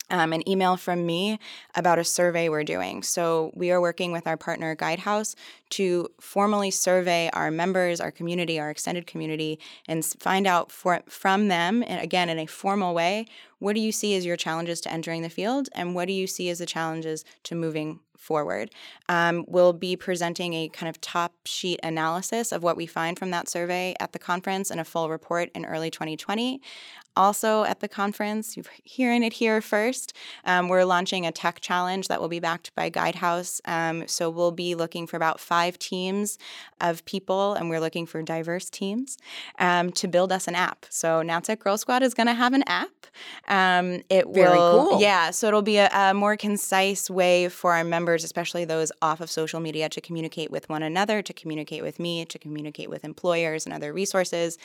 um, 0.09 0.33
an 0.33 0.47
email 0.47 0.77
from 0.77 1.05
me 1.05 1.39
about 1.75 1.99
a 1.99 2.03
survey 2.03 2.49
we're 2.49 2.63
doing. 2.63 3.03
So, 3.03 3.51
we 3.55 3.71
are 3.71 3.81
working 3.81 4.11
with 4.11 4.27
our 4.27 4.37
partner 4.37 4.75
Guidehouse 4.75 5.35
to 5.71 6.07
formally 6.19 6.71
survey 6.71 7.29
our 7.33 7.51
members, 7.51 8.01
our 8.01 8.11
community, 8.11 8.59
our 8.59 8.69
extended 8.69 9.07
community, 9.07 9.59
and 9.87 10.03
find 10.03 10.47
out 10.47 10.71
for, 10.71 11.01
from 11.07 11.47
them, 11.47 11.83
and 11.87 12.01
again, 12.01 12.29
in 12.29 12.39
a 12.39 12.45
formal 12.45 12.93
way, 12.93 13.25
what 13.59 13.73
do 13.75 13.81
you 13.81 13.91
see 13.91 14.15
as 14.15 14.25
your 14.25 14.37
challenges 14.37 14.81
to 14.81 14.91
entering 14.91 15.21
the 15.21 15.29
field, 15.29 15.69
and 15.73 15.93
what 15.93 16.07
do 16.07 16.13
you 16.13 16.27
see 16.27 16.49
as 16.49 16.59
the 16.59 16.65
challenges 16.65 17.25
to 17.43 17.55
moving 17.55 17.99
forward. 18.19 18.69
Um, 19.07 19.45
we'll 19.47 19.73
be 19.73 19.95
presenting 19.95 20.53
a 20.53 20.69
kind 20.69 20.89
of 20.89 20.99
top 21.01 21.33
sheet 21.45 21.79
analysis 21.81 22.51
of 22.51 22.61
what 22.61 22.75
we 22.75 22.85
find 22.85 23.17
from 23.17 23.31
that 23.31 23.47
survey 23.47 23.95
at 23.99 24.11
the 24.11 24.19
conference 24.19 24.69
and 24.69 24.79
a 24.79 24.83
full 24.83 25.09
report 25.09 25.49
in 25.55 25.65
early 25.65 25.89
2020. 25.89 26.61
Also, 27.15 27.63
at 27.63 27.79
the 27.79 27.87
conference, 27.87 28.55
you're 28.55 28.65
hearing 28.83 29.23
it 29.23 29.33
here 29.33 29.61
first, 29.61 30.13
um, 30.45 30.69
we're 30.69 30.85
launching 30.85 31.25
a 31.25 31.31
tech 31.31 31.59
challenge 31.59 32.07
that 32.07 32.21
will 32.21 32.29
be 32.29 32.39
backed 32.39 32.73
by 32.75 32.89
Guidehouse. 32.89 33.59
Um, 33.65 34.07
so, 34.07 34.29
we'll 34.29 34.51
be 34.51 34.75
looking 34.75 35.07
for 35.07 35.17
about 35.17 35.39
five 35.39 35.77
teams 35.79 36.37
of 36.79 37.03
people, 37.05 37.53
and 37.53 37.69
we're 37.69 37.81
looking 37.81 38.05
for 38.05 38.21
diverse 38.21 38.69
teams 38.69 39.17
um, 39.59 39.91
to 39.93 40.07
build 40.07 40.31
us 40.31 40.47
an 40.47 40.55
app. 40.55 40.85
So, 40.89 41.21
NatSec 41.21 41.59
Girl 41.59 41.77
Squad 41.77 42.03
is 42.03 42.13
going 42.13 42.27
to 42.27 42.33
have 42.33 42.53
an 42.53 42.63
app. 42.67 42.89
Um, 43.47 44.03
it 44.09 44.25
Very 44.29 44.57
will, 44.57 44.89
cool. 44.89 45.01
yeah. 45.01 45.31
So, 45.31 45.47
it'll 45.47 45.61
be 45.61 45.77
a, 45.77 45.89
a 45.91 46.13
more 46.13 46.37
concise 46.37 47.09
way 47.09 47.49
for 47.49 47.73
our 47.73 47.83
members, 47.83 48.23
especially 48.23 48.65
those 48.65 48.91
off 49.01 49.19
of 49.19 49.29
social 49.29 49.59
media, 49.59 49.89
to 49.89 49.99
communicate 49.99 50.51
with 50.51 50.69
one 50.69 50.83
another, 50.83 51.21
to 51.21 51.33
communicate 51.33 51.83
with 51.83 51.99
me, 51.99 52.23
to 52.25 52.39
communicate 52.39 52.89
with 52.89 53.03
employers 53.03 53.65
and 53.65 53.73
other 53.73 53.91
resources. 53.91 54.57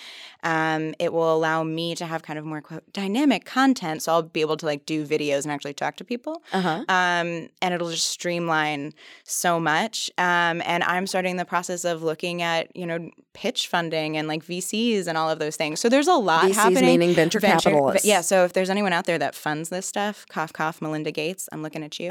Um, 0.42 0.94
it 0.98 1.12
will 1.12 1.34
allow 1.34 1.64
me 1.64 1.94
to 1.96 2.06
have 2.06 2.22
kind 2.22 2.33
of 2.38 2.44
more 2.44 2.60
quote, 2.60 2.90
dynamic 2.92 3.44
content, 3.44 4.02
so 4.02 4.12
I'll 4.12 4.22
be 4.22 4.40
able 4.40 4.56
to 4.58 4.66
like 4.66 4.86
do 4.86 5.06
videos 5.06 5.44
and 5.44 5.52
actually 5.52 5.74
talk 5.74 5.96
to 5.96 6.04
people. 6.04 6.42
Uh-huh. 6.52 6.84
Um, 6.88 7.48
and 7.60 7.74
it'll 7.74 7.90
just 7.90 8.08
streamline 8.08 8.92
so 9.24 9.58
much. 9.60 10.10
Um, 10.18 10.62
and 10.64 10.84
I'm 10.84 11.06
starting 11.06 11.36
the 11.36 11.44
process 11.44 11.84
of 11.84 12.02
looking 12.02 12.42
at 12.42 12.74
you 12.76 12.86
know 12.86 13.10
pitch 13.32 13.68
funding 13.68 14.16
and 14.16 14.28
like 14.28 14.44
VCs 14.44 15.06
and 15.06 15.18
all 15.18 15.28
of 15.28 15.38
those 15.38 15.56
things. 15.56 15.80
So 15.80 15.88
there's 15.88 16.06
a 16.06 16.14
lot 16.14 16.44
VCs 16.44 16.54
happening. 16.54 16.84
meaning 16.84 17.14
venture 17.14 17.40
capitalists. 17.40 18.06
Yeah. 18.06 18.20
So 18.20 18.44
if 18.44 18.52
there's 18.52 18.70
anyone 18.70 18.92
out 18.92 19.06
there 19.06 19.18
that 19.18 19.34
funds 19.34 19.68
this 19.68 19.86
stuff, 19.86 20.26
cough 20.28 20.52
cough, 20.52 20.80
Melinda 20.80 21.10
Gates, 21.10 21.48
I'm 21.52 21.62
looking 21.62 21.82
at 21.82 21.98
you. 21.98 22.10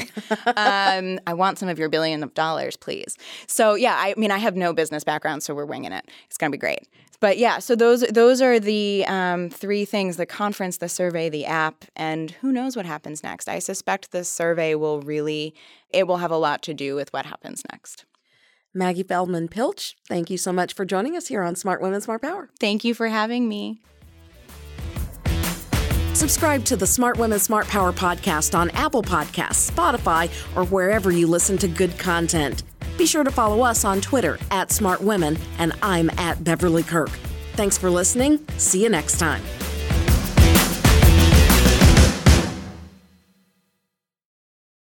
um, 0.55 1.19
I 1.27 1.33
want 1.33 1.59
some 1.59 1.69
of 1.69 1.79
your 1.79 1.89
billion 1.89 2.23
of 2.23 2.33
dollars, 2.33 2.75
please. 2.75 3.17
So 3.47 3.75
yeah, 3.75 3.95
I 3.95 4.13
mean 4.17 4.31
I 4.31 4.37
have 4.37 4.55
no 4.55 4.73
business 4.73 5.03
background, 5.03 5.43
so 5.43 5.55
we're 5.55 5.65
winging 5.65 5.93
it. 5.93 6.05
It's 6.27 6.37
gonna 6.37 6.51
be 6.51 6.57
great. 6.57 6.87
But 7.23 7.37
yeah, 7.37 7.59
so 7.59 7.73
those 7.73 8.01
those 8.01 8.41
are 8.41 8.59
the 8.59 9.05
um, 9.07 9.49
three 9.49 9.85
things: 10.13 10.17
the 10.17 10.25
conference, 10.25 10.77
the 10.77 10.89
survey, 10.89 11.29
the 11.29 11.45
app, 11.45 11.85
and 11.95 12.31
who 12.41 12.51
knows 12.51 12.75
what 12.75 12.85
happens 12.85 13.23
next. 13.23 13.49
I 13.49 13.59
suspect 13.59 14.11
the 14.11 14.23
survey 14.23 14.75
will 14.75 15.01
really 15.01 15.53
it 15.89 16.07
will 16.07 16.17
have 16.17 16.31
a 16.31 16.37
lot 16.37 16.61
to 16.63 16.73
do 16.73 16.95
with 16.95 17.11
what 17.13 17.25
happens 17.25 17.63
next. 17.71 18.05
Maggie 18.73 19.03
Feldman 19.03 19.49
Piltch, 19.49 19.95
thank 20.07 20.31
you 20.31 20.37
so 20.37 20.51
much 20.51 20.73
for 20.73 20.83
joining 20.83 21.15
us 21.15 21.27
here 21.27 21.43
on 21.43 21.55
Smart 21.55 21.79
Women, 21.81 22.01
Smart 22.01 22.23
Power. 22.23 22.49
Thank 22.59 22.83
you 22.83 22.95
for 22.95 23.07
having 23.07 23.47
me. 23.47 23.81
Subscribe 26.15 26.63
to 26.65 26.75
the 26.75 26.87
Smart 26.87 27.17
Women, 27.17 27.39
Smart 27.39 27.67
Power 27.67 27.91
podcast 27.91 28.57
on 28.57 28.71
Apple 28.71 29.03
Podcasts, 29.03 29.69
Spotify, 29.69 30.29
or 30.55 30.65
wherever 30.65 31.11
you 31.11 31.27
listen 31.27 31.57
to 31.59 31.67
good 31.67 31.97
content. 31.99 32.63
Be 32.97 33.05
sure 33.05 33.23
to 33.23 33.31
follow 33.31 33.61
us 33.61 33.85
on 33.85 34.01
Twitter 34.01 34.39
at 34.49 34.71
Smart 34.71 35.01
Women, 35.01 35.37
and 35.59 35.73
I'm 35.83 36.09
at 36.11 36.43
Beverly 36.43 36.83
Kirk. 36.83 37.11
Thanks 37.53 37.77
for 37.77 37.91
listening. 37.91 38.43
See 38.57 38.81
you 38.81 38.89
next 38.89 39.19
time. 39.19 39.43